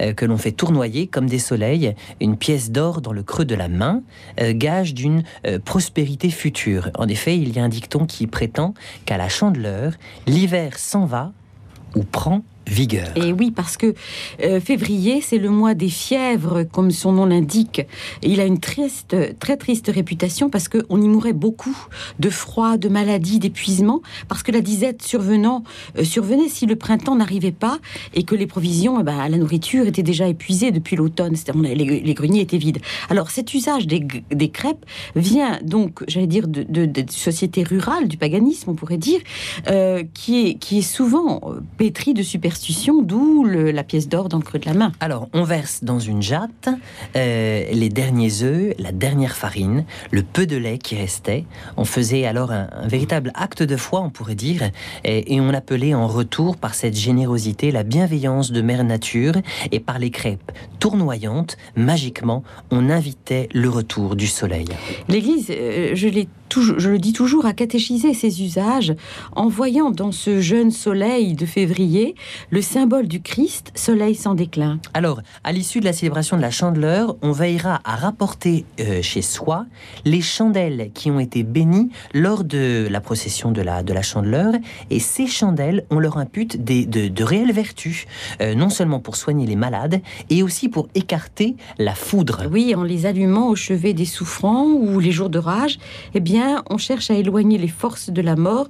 Euh, 0.00 0.12
que 0.12 0.24
l'on 0.24 0.36
fait 0.36 0.52
tournoyer 0.52 1.06
comme 1.06 1.26
des 1.26 1.38
soleils, 1.38 1.94
une 2.20 2.36
pièce 2.36 2.70
d'or 2.70 3.00
dans 3.00 3.12
le 3.12 3.22
creux 3.22 3.44
de 3.44 3.54
la 3.54 3.68
main, 3.68 4.02
euh, 4.40 4.52
gage 4.54 4.94
d'une 4.94 5.24
euh, 5.46 5.58
prospérité 5.58 6.30
future. 6.30 6.90
En 6.96 7.08
effet, 7.08 7.36
il 7.36 7.54
y 7.54 7.58
a 7.58 7.64
un 7.64 7.68
dicton 7.68 8.06
qui 8.06 8.26
prétend 8.26 8.74
qu'à 9.04 9.16
la 9.16 9.28
chandeleur, 9.28 9.92
l'hiver 10.26 10.78
s'en 10.78 11.06
va 11.06 11.32
ou 11.94 12.02
prend 12.02 12.42
vigueur. 12.66 13.08
Et 13.16 13.32
oui, 13.32 13.50
parce 13.50 13.76
que 13.76 13.94
euh, 14.42 14.60
février, 14.60 15.20
c'est 15.20 15.38
le 15.38 15.50
mois 15.50 15.74
des 15.74 15.88
fièvres, 15.88 16.64
comme 16.64 16.90
son 16.90 17.12
nom 17.12 17.26
l'indique. 17.26 17.82
Il 18.22 18.40
a 18.40 18.44
une 18.44 18.60
triste, 18.60 19.16
très 19.38 19.56
triste 19.56 19.90
réputation 19.92 20.50
parce 20.50 20.68
qu'on 20.68 21.00
y 21.00 21.08
mourait 21.08 21.32
beaucoup 21.32 21.76
de 22.18 22.30
froid, 22.30 22.76
de 22.76 22.88
maladie, 22.88 23.38
d'épuisement, 23.38 24.02
parce 24.28 24.42
que 24.42 24.52
la 24.52 24.60
disette 24.60 25.02
survenant, 25.02 25.64
euh, 25.98 26.04
survenait 26.04 26.48
si 26.48 26.66
le 26.66 26.76
printemps 26.76 27.16
n'arrivait 27.16 27.52
pas 27.52 27.78
et 28.14 28.22
que 28.24 28.34
les 28.34 28.46
provisions, 28.46 29.00
eh 29.00 29.02
ben, 29.02 29.28
la 29.28 29.38
nourriture 29.38 29.86
étaient 29.86 30.02
déjà 30.02 30.28
épuisées 30.28 30.70
depuis 30.70 30.96
l'automne. 30.96 31.34
Les, 31.62 31.74
les, 31.74 32.14
greniers 32.14 32.40
étaient 32.40 32.58
vides. 32.58 32.78
Alors 33.10 33.30
cet 33.30 33.54
usage 33.54 33.86
des, 33.86 34.48
crêpes 34.48 34.84
vient 35.16 35.58
donc, 35.62 36.04
j'allais 36.08 36.26
dire, 36.26 36.48
de, 36.48 36.62
de, 36.62 36.86
de, 36.86 37.04
sociétés 37.10 37.62
rurales, 37.62 38.08
du 38.08 38.16
paganisme, 38.16 38.70
on 38.70 38.74
pourrait 38.74 38.98
dire, 38.98 39.20
euh, 39.68 40.04
qui, 40.14 40.46
est, 40.46 40.54
qui 40.54 40.78
est 40.78 40.82
souvent 40.82 41.40
pétri 41.76 42.14
de 42.14 42.22
d'où 43.02 43.44
la 43.44 43.84
pièce 43.84 44.08
d'or 44.08 44.28
dans 44.28 44.38
le 44.38 44.42
creux 44.42 44.58
de 44.58 44.66
la 44.66 44.74
main. 44.74 44.92
Alors, 45.00 45.28
on 45.32 45.44
verse 45.44 45.84
dans 45.84 45.98
une 45.98 46.22
jatte 46.22 46.68
euh, 47.16 47.64
les 47.72 47.88
derniers 47.88 48.42
œufs, 48.42 48.74
la 48.78 48.92
dernière 48.92 49.36
farine, 49.36 49.84
le 50.10 50.22
peu 50.22 50.46
de 50.46 50.56
lait 50.56 50.78
qui 50.78 50.96
restait. 50.96 51.44
On 51.76 51.84
faisait 51.84 52.26
alors 52.26 52.52
un, 52.52 52.68
véritable 52.86 53.32
acte 53.34 53.62
de 53.62 53.76
foi, 53.76 54.00
on 54.00 54.10
pourrait 54.10 54.34
dire, 54.34 54.70
et, 55.04 55.40
on 55.40 55.52
appelait 55.52 55.94
en 55.94 56.06
retour 56.06 56.56
par 56.56 56.74
cette 56.74 56.96
générosité 56.96 57.70
la 57.70 57.82
bienveillance 57.82 58.50
de 58.50 58.62
Mère 58.62 58.84
Nature, 58.84 59.34
et 59.72 59.80
par 59.80 59.98
les 59.98 60.10
crêpes 60.10 60.52
tournoyantes, 60.78 61.56
magiquement, 61.76 62.42
on 62.70 62.90
invitait 62.90 63.48
le 63.52 63.68
retour 63.68 64.16
du 64.16 64.26
soleil. 64.26 64.66
L'Église, 65.08 65.50
euh, 65.50 65.92
je 65.94 66.08
l'ai 66.08 66.28
je 66.50 66.88
le 66.88 66.98
dis 66.98 67.12
toujours, 67.12 67.46
à 67.46 67.52
catéchiser 67.52 68.14
ses 68.14 68.42
usages 68.42 68.94
en 69.32 69.48
voyant 69.48 69.90
dans 69.90 70.12
ce 70.12 70.40
jeune 70.40 70.70
soleil 70.70 71.34
de 71.34 71.46
février 71.46 72.14
le 72.50 72.62
symbole 72.62 73.08
du 73.08 73.20
Christ, 73.20 73.72
soleil 73.74 74.14
sans 74.14 74.34
déclin. 74.34 74.78
Alors, 74.94 75.20
à 75.42 75.52
l'issue 75.52 75.80
de 75.80 75.84
la 75.84 75.92
célébration 75.92 76.36
de 76.36 76.42
la 76.42 76.50
chandeleur, 76.50 77.16
on 77.22 77.32
veillera 77.32 77.80
à 77.84 77.96
rapporter 77.96 78.64
euh, 78.80 79.02
chez 79.02 79.22
soi 79.22 79.66
les 80.04 80.20
chandelles 80.20 80.90
qui 80.94 81.10
ont 81.10 81.20
été 81.20 81.42
bénies 81.42 81.90
lors 82.12 82.44
de 82.44 82.86
la 82.90 83.00
procession 83.00 83.50
de 83.50 83.62
la, 83.62 83.82
de 83.82 83.92
la 83.92 84.02
chandeleur. 84.02 84.54
Et 84.90 85.00
ces 85.00 85.26
chandelles, 85.26 85.84
on 85.90 85.98
leur 85.98 86.18
impute 86.18 86.62
des, 86.62 86.86
de, 86.86 87.24
réelles 87.24 87.52
vertus, 87.52 88.06
euh, 88.40 88.54
non 88.54 88.70
seulement 88.70 89.00
pour 89.00 89.16
soigner 89.16 89.46
les 89.46 89.56
malades, 89.56 90.00
et 90.30 90.42
aussi 90.42 90.68
pour 90.68 90.88
écarter 90.94 91.56
la 91.78 91.94
foudre. 91.94 92.44
Oui, 92.50 92.74
en 92.74 92.82
les 92.82 93.06
allumant 93.06 93.48
au 93.48 93.56
chevet 93.56 93.92
des 93.92 94.04
souffrants 94.04 94.66
ou 94.66 95.00
les 95.00 95.12
jours 95.12 95.30
de 95.30 95.38
rage, 95.38 95.78
eh 96.14 96.20
bien, 96.20 96.33
on 96.70 96.78
cherche 96.78 97.10
à 97.10 97.14
éloigner 97.14 97.58
les 97.58 97.68
forces 97.68 98.10
de 98.10 98.22
la 98.22 98.36
mort 98.36 98.68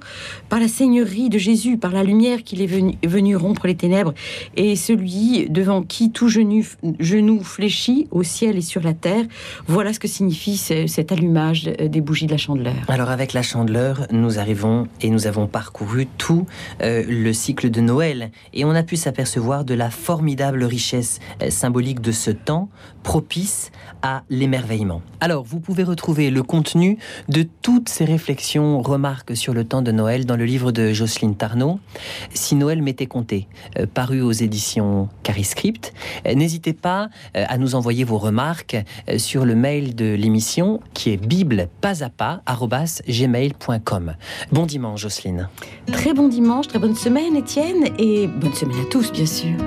par 0.49 0.59
la 0.59 0.67
seigneurie 0.67 1.29
de 1.29 1.37
Jésus, 1.37 1.77
par 1.77 1.91
la 1.91 2.03
lumière 2.03 2.43
qu'il 2.43 2.61
est 2.61 3.07
venu, 3.07 3.35
rompre 3.35 3.67
les 3.67 3.75
ténèbres, 3.75 4.13
et 4.55 4.75
celui 4.75 5.49
devant 5.49 5.81
qui 5.81 6.11
tout 6.11 6.29
genou, 6.29 7.43
fléchit 7.43 8.07
au 8.11 8.23
ciel 8.23 8.57
et 8.57 8.61
sur 8.61 8.81
la 8.81 8.93
terre. 8.93 9.25
Voilà 9.67 9.93
ce 9.93 9.99
que 9.99 10.07
signifie 10.07 10.57
cet 10.57 11.11
allumage 11.11 11.63
des 11.63 12.01
bougies 12.01 12.27
de 12.27 12.31
la 12.31 12.37
chandeleur. 12.37 12.75
Alors 12.87 13.09
avec 13.09 13.33
la 13.33 13.41
chandeleur, 13.41 14.07
nous 14.11 14.39
arrivons 14.39 14.87
et 15.01 15.09
nous 15.09 15.27
avons 15.27 15.47
parcouru 15.47 16.07
tout 16.17 16.45
euh, 16.81 17.03
le 17.07 17.33
cycle 17.33 17.69
de 17.69 17.81
Noël, 17.81 18.31
et 18.53 18.65
on 18.65 18.71
a 18.71 18.83
pu 18.83 18.95
s'apercevoir 18.95 19.65
de 19.65 19.73
la 19.73 19.89
formidable 19.89 20.63
richesse 20.63 21.19
euh, 21.41 21.49
symbolique 21.49 22.01
de 22.01 22.11
ce 22.11 22.31
temps 22.31 22.69
propice 23.03 23.71
à 24.01 24.23
l'émerveillement. 24.29 25.01
Alors 25.19 25.43
vous 25.43 25.59
pouvez 25.59 25.83
retrouver 25.83 26.31
le 26.31 26.43
contenu 26.43 26.97
de 27.29 27.43
toutes 27.65 27.89
ces 27.89 28.05
réflexions, 28.05 28.79
remarques 28.83 29.35
sur 29.35 29.55
le 29.55 29.63
temps 29.63 29.81
de 29.81 29.91
Noël 29.91 30.27
dans 30.27 30.35
le 30.35 30.45
livre 30.45 30.71
de 30.71 30.93
Jocelyne 30.93 31.35
Tarnot, 31.35 31.79
Si 32.31 32.53
Noël 32.53 32.83
m'était 32.83 33.07
compté, 33.07 33.47
euh, 33.79 33.87
paru 33.91 34.21
aux 34.21 34.31
éditions 34.31 35.09
Cariscript. 35.23 35.91
Euh, 36.27 36.35
n'hésitez 36.35 36.73
pas 36.73 37.09
euh, 37.35 37.43
à 37.47 37.57
nous 37.57 37.73
envoyer 37.73 38.03
vos 38.03 38.19
remarques 38.19 38.77
sur 39.17 39.45
le 39.45 39.55
mail 39.55 39.95
de 39.95 40.13
l'émission 40.13 40.79
qui 40.93 41.09
est 41.09 41.17
bible 41.17 41.67
pas 41.81 42.03
à 42.03 42.11
pas 42.11 42.43
gmail.com. 43.09 44.13
Bon 44.51 44.67
dimanche, 44.67 45.01
Jocelyne. 45.01 45.49
Très 45.91 46.13
bon 46.13 46.27
dimanche, 46.27 46.67
très 46.67 46.77
bonne 46.77 46.95
semaine, 46.95 47.35
Étienne, 47.35 47.87
et 47.97 48.27
bonne 48.27 48.53
semaine 48.53 48.81
à 48.81 48.89
tous, 48.91 49.11
bien 49.11 49.25
sûr. 49.25 49.57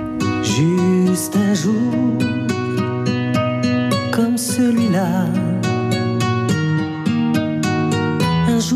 Juste 0.44 1.34
un 1.34 1.54
jour 1.54 1.74
comme 4.12 4.38
celui-là 4.38 5.26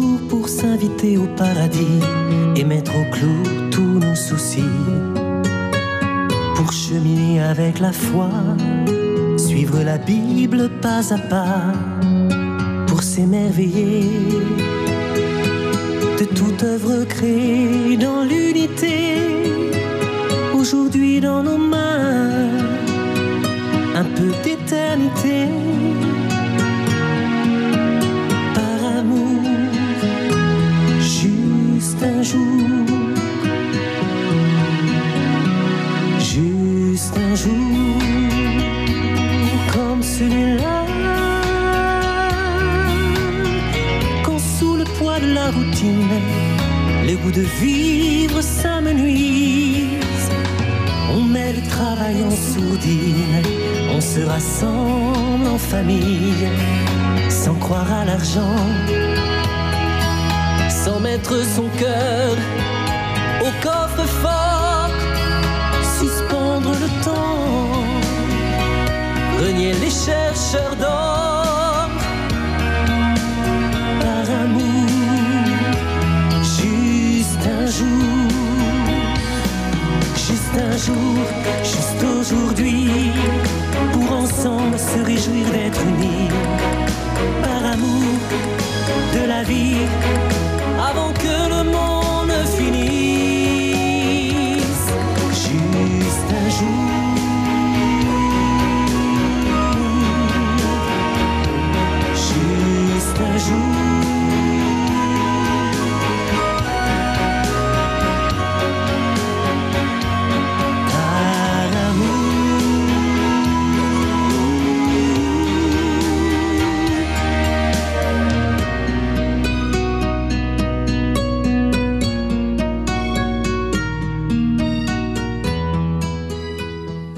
pour 0.00 0.48
s'inviter 0.48 1.18
au 1.18 1.26
paradis 1.37 2.00
et 2.57 2.64
mettre 2.64 2.92
au 2.96 3.05
clou 3.14 3.68
tous 3.70 3.98
nos 3.98 4.14
soucis. 4.14 4.74
Pour 6.55 6.72
cheminer 6.72 7.42
avec 7.42 7.78
la 7.78 7.92
foi, 7.92 8.31
suivre 9.37 9.83
la 9.83 9.98
Bible 9.98 10.70
pas 10.81 11.12
à 11.12 11.18
pas, 11.18 11.72
pour 12.87 13.02
s'émerveiller 13.02 14.09
de 16.20 16.24
toute 16.24 16.62
œuvre 16.62 17.05
créée 17.05 17.96
dans 17.96 18.22
l'unité. 18.24 19.18
Aujourd'hui 20.55 21.20
dans 21.20 21.42
nos 21.42 21.59
mains, 21.59 22.48
un 23.94 24.05
peu 24.05 24.31
d'éternité 24.42 25.48
juste 80.85 82.03
aujourd'hui, 82.18 83.12
pour 83.92 84.12
ensemble 84.12 84.79
se 84.79 84.99
réjouir 85.05 85.47
d'être 85.51 85.81
unis, 85.83 86.29
par 87.42 87.73
amour 87.73 88.18
de 89.14 89.29
la 89.29 89.42
vie, 89.45 89.87
avant 90.79 91.12
que 91.12 91.49
le 91.55 91.62
monde 91.71 92.33
finisse. 92.57 93.83
Juste 95.31 96.33
un 96.45 96.51
jour. 96.59 96.85
Juste 102.14 103.21
un 103.21 103.38
jour. 103.38 103.91